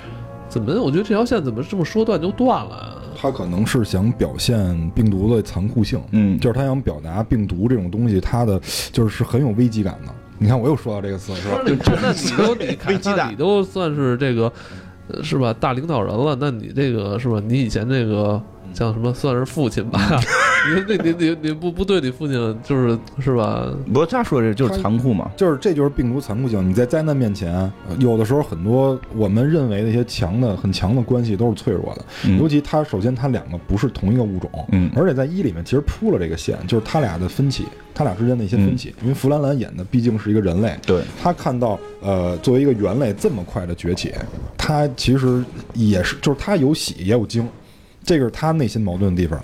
[0.48, 0.72] 怎么？
[0.80, 2.97] 我觉得这条线怎么这么说断就断了？
[3.20, 8.59] 他可能是想表现病毒的残酷性，嗯，就是他想表达病毒这种东西，它的
[8.92, 10.14] 就是是很有危机感的。
[10.43, 11.61] 你看，我又说到这个词，是吧？
[11.65, 14.51] 就那你都你看那，你都算是这个，
[15.23, 15.55] 是吧？
[15.61, 17.41] 大领导人了，那你这个是吧？
[17.47, 18.43] 你以前这个。
[18.72, 20.20] 像什么算是父亲吧？
[20.86, 23.66] 你你你你不不对你父亲就是是吧？
[23.92, 26.68] 不，他说这就是残酷嘛，就是这就是病毒残酷性。
[26.68, 32.05] 你在灾难面前，有的时候很多我们认为的一些强的很强的关系都是脆弱的。
[32.38, 37.64] 尤其他首先他两个不是同一个物种，嗯，而且在一里面其实铺了这个线，就是他俩的分歧，
[37.94, 38.94] 他俩之间的一些分歧。
[39.02, 44.12] 因为弗兰兰演的毕竟是一个人类，对，他看到呃作为一个猿类这么快的崛起，
[44.59, 45.42] 他其实
[45.72, 47.48] 也是就是他有喜也有惊。
[48.05, 49.40] 这个是他内心矛盾的地方，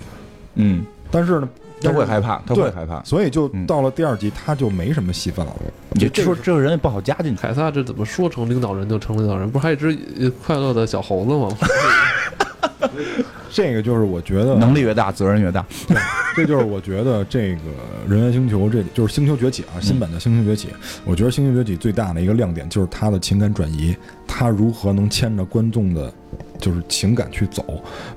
[0.55, 1.49] 嗯，但是呢，
[1.81, 5.53] 他会害怕，他会害怕，所以就到了第二集，他就没什么戏份了。
[5.91, 7.41] 你说这个人也不好加进去。
[7.41, 9.49] 凯撒这怎么说成领导人就成领导人？
[9.49, 11.57] 不是还有一只快乐的小猴子吗？
[13.57, 15.65] 这个就是我觉得能力越大，责任越大。
[15.87, 15.97] 对，
[16.35, 17.61] 这就是我觉得这个
[18.07, 20.69] 人猿星球，这就是星球崛起啊，新版的星球崛起。
[21.05, 23.97] 我觉得星球崛起最大的一个亮点就是它的情感转移，
[24.27, 26.13] 它如何能牵着观众的。
[26.59, 27.63] 就是情感去走，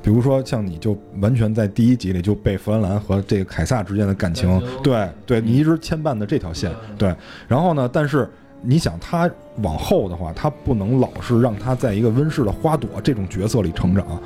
[0.02, 7.14] 比如说像你就完全在第一集里就被弗兰兰和这个凯撒之间的感情，对对，你一直牵绊的这条线，对。
[7.46, 8.26] 然后呢，但是
[8.62, 14.18] 你想他往后的话，他不能老是让他在一个温室的花朵这种角色里成长，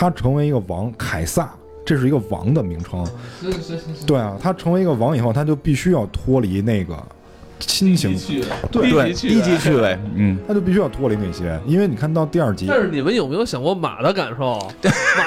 [0.00, 1.52] 他成为一个王，凯撒
[1.84, 3.06] 这是一个王的名称，
[4.06, 6.96] 对啊，他成为一个王以后，他就必须要脱离那个。
[7.58, 8.18] 亲情，
[8.72, 12.64] 对对，低级趣味，嗯，他就必须要脱离那些，因为你看到第二集。
[12.66, 14.58] 但是你们有没有想过马的感受？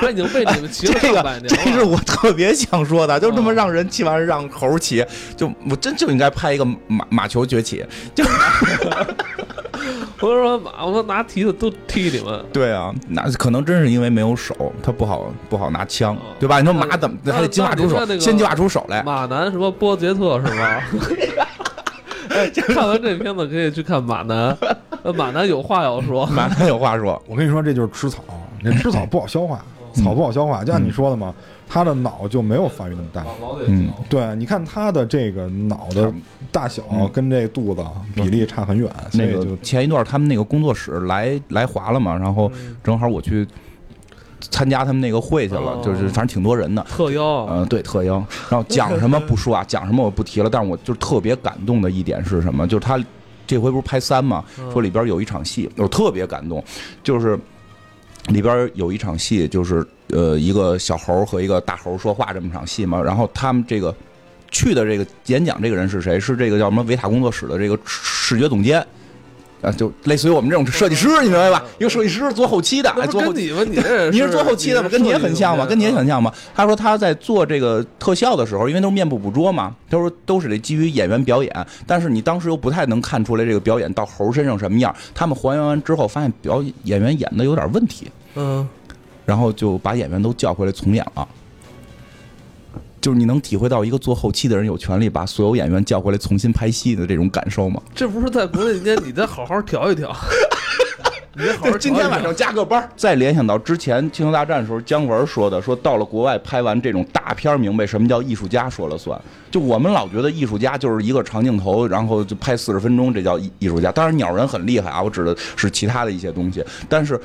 [0.01, 1.47] 马已经被你们骑了上百年了。
[1.49, 5.05] 这是我特别想说的，就这么让人骑完让猴骑，
[5.37, 7.85] 就我真就应该拍一个马马球崛起。
[8.15, 8.23] 就
[10.27, 12.41] 我说马，我说拿蹄子都踢你们。
[12.53, 16.59] 对啊，那可能真是因为没有手，他不好不好拿枪，对吧？
[16.61, 18.05] 你说马怎么还得进化出手？
[18.17, 19.03] 先进化出手来。
[19.03, 20.81] 马男什么波杰特是吗？
[22.67, 24.57] 看完这片子可以去看马男，
[25.13, 26.25] 马男有话要说。
[26.31, 28.23] 马男有话说，我跟你说，这就是吃草，
[28.61, 29.59] 那吃草不好消化，
[29.93, 31.33] 草不好消化，就像你说的嘛，
[31.67, 33.25] 他的脑就没有发育那么大。
[33.67, 36.13] 嗯，对，你看他的这个脑的
[36.51, 37.83] 大小跟这肚子
[38.15, 38.89] 比例差很远。
[39.13, 42.51] 那个前一段他们那个工作室来来华了嘛，然后
[42.83, 43.47] 正好我去。
[44.51, 46.85] 参加他们那个会去了，就是反正挺多人的。
[46.89, 48.15] 特邀，嗯，对，特邀。
[48.49, 50.49] 然后讲什么不说啊，讲什么我不提了。
[50.51, 52.67] 但是我就特别感动的一点是什么？
[52.67, 53.01] 就是他
[53.47, 56.61] 这回不是拍三嘛，说里边有一场戏，我特别感动，
[57.01, 57.39] 就是
[58.27, 63.01] 里边有一场戏，就是呃一个小猴和一个大猴说话这么场戏嘛。
[63.01, 63.95] 然后他们这个
[64.49, 66.19] 去的这个演讲这个人是谁？
[66.19, 68.85] 是这个叫什么维塔工作室的这个视觉总监。
[69.63, 71.63] 啊，就类似于我们这种设计师，你明白吧？
[71.79, 74.89] 一个设计师做后期的，做跟你们，你这你是做后期的吗？
[74.89, 75.65] 跟你也很像吗？
[75.65, 76.29] 跟你也很像吗？
[76.53, 84.93] 他说他在做这个特效的时候，因为都是面部捕捉嘛，他说都是得基于演员表演，但是你当时又不太能看出来这个表演到猴身上什么样。
[85.15, 88.67] 他们还原完之后，发现表演员演的有点问题，嗯，
[89.25, 91.25] 然后就把演员都叫回来重演了。
[93.03, 97.81] 就是你能体会到一个做后期的人有权利把所有演员叫回来重新拍戏的这种感受吗？
[97.93, 100.09] 这不是在国内间你再好好调一调，
[101.35, 102.89] 你好好今天晚上加个班。
[102.95, 109.19] 再联想到之前《星球大战》的时候，姜文说的，说到了国外拍完这种大片，明白什么叫艺术家说了算。
[109.51, 113.91] 就我们老觉得艺术家就是一个长镜头，然后就拍四十分钟，这叫艺艺术家。
[113.91, 116.63] 当然鸟人很厉害啊，我指的是其他的一些东西。
[116.87, 117.19] 但是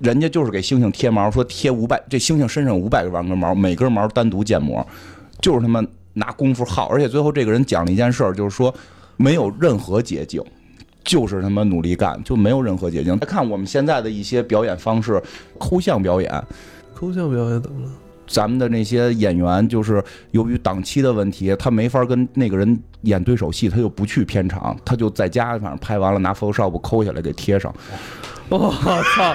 [0.00, 4.84] 人家就是给猩猩贴毛，说贴五百，这猩猩身上五百个万根毛，每根毛单独建模。
[5.40, 8.74] 就是他妈拿功夫耗，而且最后这个人讲了一件事儿，就是说
[9.16, 10.42] 没有任何捷径，
[11.04, 13.18] 就是他妈努力干，就没有任何捷径。
[13.20, 15.22] 看我们现在的一些表演方式，
[15.58, 16.30] 抠像表演，
[16.94, 17.92] 抠像表演怎么了？
[18.26, 20.00] 咱们的那些演员就是
[20.30, 27.74] 由于档期的问题，他没法跟那个人演对手戏，他就不去片场，他就在家反正拍完了拿 Photoshop 抠下来给贴上。
[28.58, 29.34] 我操！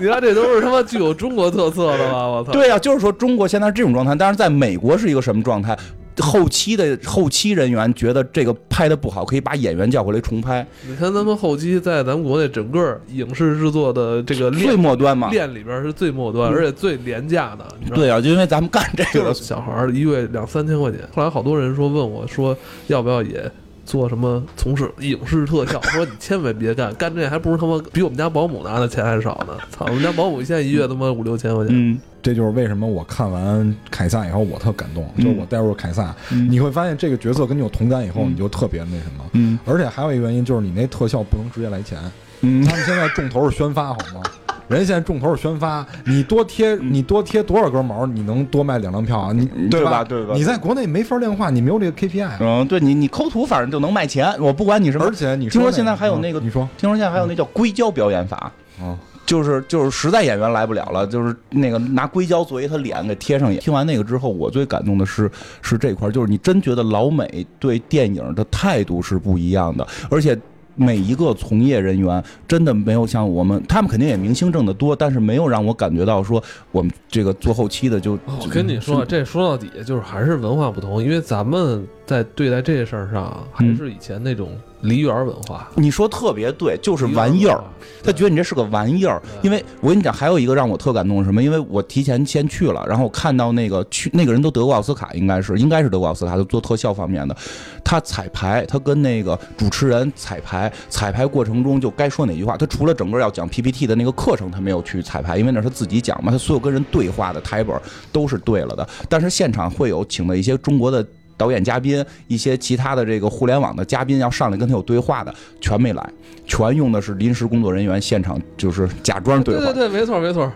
[0.00, 2.26] 你看这都是他妈具有中国特色的吧？
[2.26, 2.52] 我操！
[2.52, 5.76] 对呀，就是说中国现在是这种状态，但是在美国是一个什么状态？
[6.20, 10.64] 后期的后期人员觉得这个拍的不好，可以把演员叫回来重拍。
[10.88, 17.66] 你看咱们后期在咱们国内整个影视制作的这个最末端嘛，链里边是最末端，而且最廉价的。
[17.92, 21.00] 对啊，就因为咱们干这个，小孩一个月两三千块钱。
[21.12, 23.50] 后来好多人说问我说要不要也。
[23.84, 29.56] 做什么从事影视特效，说你千万别干，干这还不如他妈比我们家保姆拿的钱还少呢。
[29.70, 31.74] 操，我们家保姆现在一月他妈五六千块钱。
[31.76, 36.14] 嗯，这就是为什么我看完凯撒以后我特感动，就是我带入凯撒，
[36.48, 39.24] 你会发现这个角色跟你有同感以后，你就特别那什么。
[39.32, 41.98] 嗯，而且还有一个原因就是你那特效不能直接来钱。
[42.40, 44.22] 嗯，他们现在重头是宣发，好吗？
[44.68, 49.32] 人家现在重头是宣发，你多贴你多贴多少根毛，你能多卖两张票啊？
[49.32, 50.02] 你对吧？
[50.02, 50.34] 对吧？
[50.34, 52.36] 你在国内没法量化，你没有这个 KPI。
[52.40, 55.04] 嗯，对你你抠图反正就能卖钱，我不管你什么。
[55.04, 58.50] 而且你听说现在还有那个，你说听说现在还有那叫硅胶表演法，
[58.80, 58.96] 嗯，
[59.26, 63.58] 就是就是实在演员来不了了，就是那个拿硅胶作为他脸给贴上去。
[63.58, 65.30] 听完那个之后，我最感动的是
[65.60, 70.38] 是这块，就是你真觉得老美对电影的态度是不一样的，而且。
[70.74, 76.42] 每一个从业人员真的没有像我们，他们肯定也明星挣得多，但是没有让我感觉到说
[76.72, 78.18] 我们这个做后期的就。
[78.26, 84.50] 我跟你说，这说到底就是还是文化不同，因为咱们在对待这事儿上还是以前那种。
[84.84, 87.62] 梨园文化，你说特别对，就是玩意儿。
[88.02, 91.42] 他觉得你这是个玩意儿，因为我跟你讲，还有一个让我特感动是什么？
[91.42, 97.34] 因为我提前先去了，然后我看到那个去那个人都得过奥斯卡，应该是应该是得过奥斯卡，就做特效方面的。
[97.82, 102.56] 他彩排，他跟那个主持人彩排，彩排过程中就该说哪句话。
[102.56, 106.30] 他除了整个要讲 PPT 的那个课程，他没有去彩排，因为那是他自己讲嘛。
[106.30, 107.74] 他所有跟人对话的台本
[108.12, 111.06] 都是对了的，但是现场会有请的一些中国的。
[111.36, 116.10] 导演嘉宾，一些其他的这个互联网的嘉宾要上来跟他有对话的，全没来，
[116.46, 119.64] 全用的是临时工作人员现场就是假装对话。
[119.64, 120.50] 对对对，没错没错。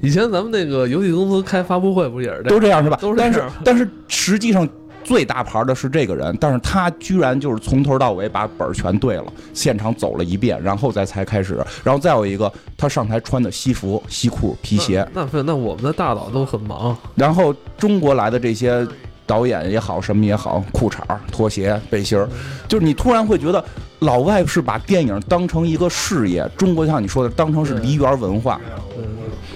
[0.00, 2.98] 以前咱们那个游戏公司开发布会不也是都这样是吧？
[3.00, 4.68] 都是但是但是实际上
[5.02, 11.58] 最大牌的是这个人，但是他居然就是从头到尾把本儿全对了，现场走了一遍，然后再才开始。
[11.82, 15.06] 然后再有一个，他上台穿的西服、西裤、皮鞋。
[15.14, 16.96] 那那我们的大佬都很忙。
[17.14, 18.86] 然后中国来的这些。
[19.26, 20.98] 导演也好，什么也好，裤衩、
[21.30, 22.28] 拖鞋、背心儿，
[22.68, 23.64] 就是你突然会觉得，
[24.00, 28.60] 老外是把电影当成一个事业，中国像你说的，当成是梨园文化。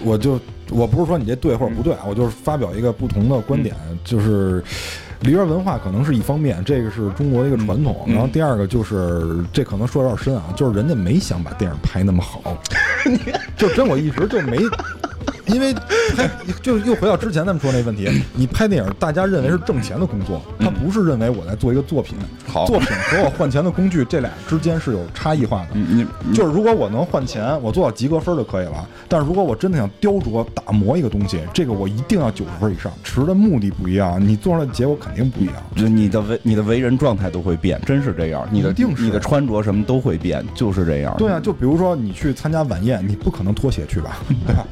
[0.05, 0.40] 我就
[0.70, 3.74] 我不是说你这对或者不对，我就是发表一个不同的观点，
[4.05, 4.62] 就是
[5.23, 8.05] 梨园文化可能是一方面，这个是中国的一个传统。
[8.07, 12.57] 然后第二个就是这可能说有点深啊，就是人家没想把电影拍那么好，
[13.59, 14.59] 就真我一直就没。
[15.49, 15.75] 因为
[16.16, 16.29] 拍
[16.62, 22.16] 就又回到之前咱们说那问题，你拍电影，大家认为是挣钱的工作，他不是认为我在做一个作品。
[22.47, 25.69] 好，作品和我换钱的工具，这俩之间是有差异化的。
[25.75, 28.87] 你就是如果我能换钱，我做到及格分就可以了。
[29.09, 32.93] 但是如果我真的想雕琢、打磨一个东西，这个我一定要九十分以上。
[33.03, 35.55] 持的目的不一样，你做出来的结果肯定不一样。
[35.77, 38.47] 就你的为你的为人状态都会变，真是这样。
[38.51, 41.15] 你的定你的穿着什么都会变，就是这样。
[41.19, 44.19] 对啊，就比如说你去参加晚宴，你不可能脱鞋去吧？
[44.47, 44.66] 对吧？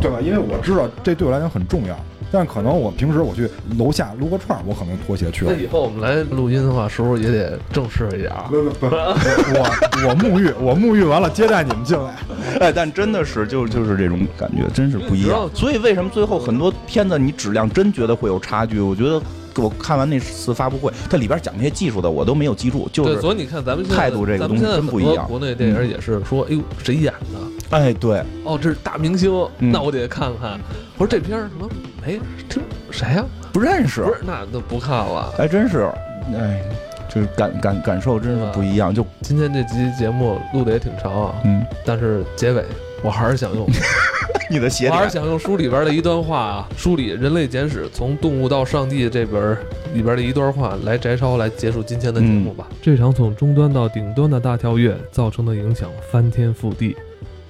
[0.00, 0.18] 对吧？
[0.20, 1.96] 因为我知道这对我来讲很重要，
[2.30, 5.52] 但可能我平时我去楼下撸个串，我可能拖鞋去了。
[5.52, 8.32] 那以后我们来录音的话，是不是也得正式一点？
[8.48, 12.14] 不不不，我我沐浴，我沐浴完了接待你们进来。
[12.60, 15.50] 哎，但真的是就就是这种感觉，真是不一样。
[15.54, 18.80] 所以为什么最后很多片子你质量真觉得会有差距？
[18.80, 19.20] 我觉得
[19.60, 22.88] 我看完那次发布会，它里边讲那些技术的我都没有记住。
[22.92, 25.26] 就是所以你看咱们态度这个东西真不一样。
[25.26, 27.76] 国内电影也是说，哎呦，谁演的？
[27.76, 30.58] 哎，对，哦，这是大明星，那我得看看。
[30.96, 31.68] 我说这片什么？
[32.06, 32.18] 哎，
[32.48, 32.60] 这
[32.90, 33.24] 谁呀？
[33.52, 34.02] 不认识。
[34.02, 35.32] 不是，那都不看了。
[35.36, 35.90] 还真是，
[36.34, 36.62] 哎，
[37.08, 38.94] 就是感感感受真是不一样。
[38.94, 42.64] 就今天这集节目录的也挺长啊，嗯，但是结尾
[43.02, 43.66] 我还是想用
[44.50, 49.56] 你的鞋，我还是想用书里边的一段话啊，书里《人类简史：从动物到上帝》这本
[49.94, 52.66] 里边的一段话来摘抄，来结束今天的节目吧。
[52.80, 56.96] 这场从终端到顶端的大跳跃造成的影响翻天覆地。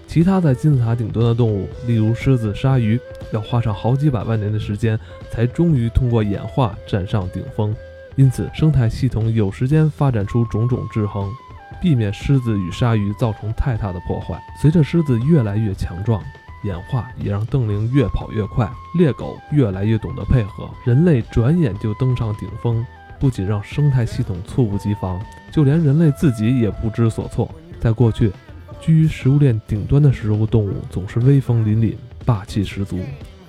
[0.06, 2.98] 其他在金字塔顶端的动物，例如狮子、鲨鱼，
[3.30, 4.98] 要花上好几百万年的时间，
[5.30, 7.76] 才终于通过演化站上顶峰。
[8.16, 11.30] 因此，生态系统有时间发展出种种制衡，
[11.80, 14.40] 避免狮子与鲨鱼造成太大的破坏。
[14.60, 16.22] 随着狮子越来越强壮，
[16.64, 22.84] 演化也让瞪羚越跑越快，猎狗越来越懂得配合，人类转眼就登上顶峰。
[23.20, 27.50] 不仅让生态系统猝不及防，就连人类自己也不知所措。
[27.80, 28.32] 在过去。
[28.80, 33.00] 居于食物链顶端的食肉动物总是威风凛凛、霸气十足，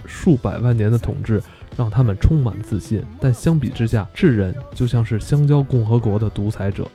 [0.03, 1.39] 数百万年的统治
[1.77, 3.03] 让他们充满自信。
[3.21, 6.89] 但相比之下，智人就像是香蕉共和国的独裁者。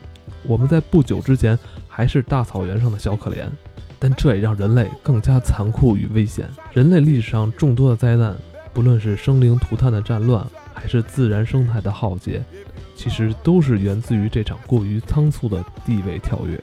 [0.46, 1.58] 我们在不久之前
[1.88, 3.46] 还是大草原上的小可怜，
[3.98, 6.48] 但这也让人类更加残酷与危险。
[6.72, 8.36] 人类历史上众多的灾难，
[8.72, 12.42] 不论是生灵涂炭的战乱，还是自然生态的浩劫，
[12.94, 16.62] 其实都是源自于这场过于仓促的地位跳跃。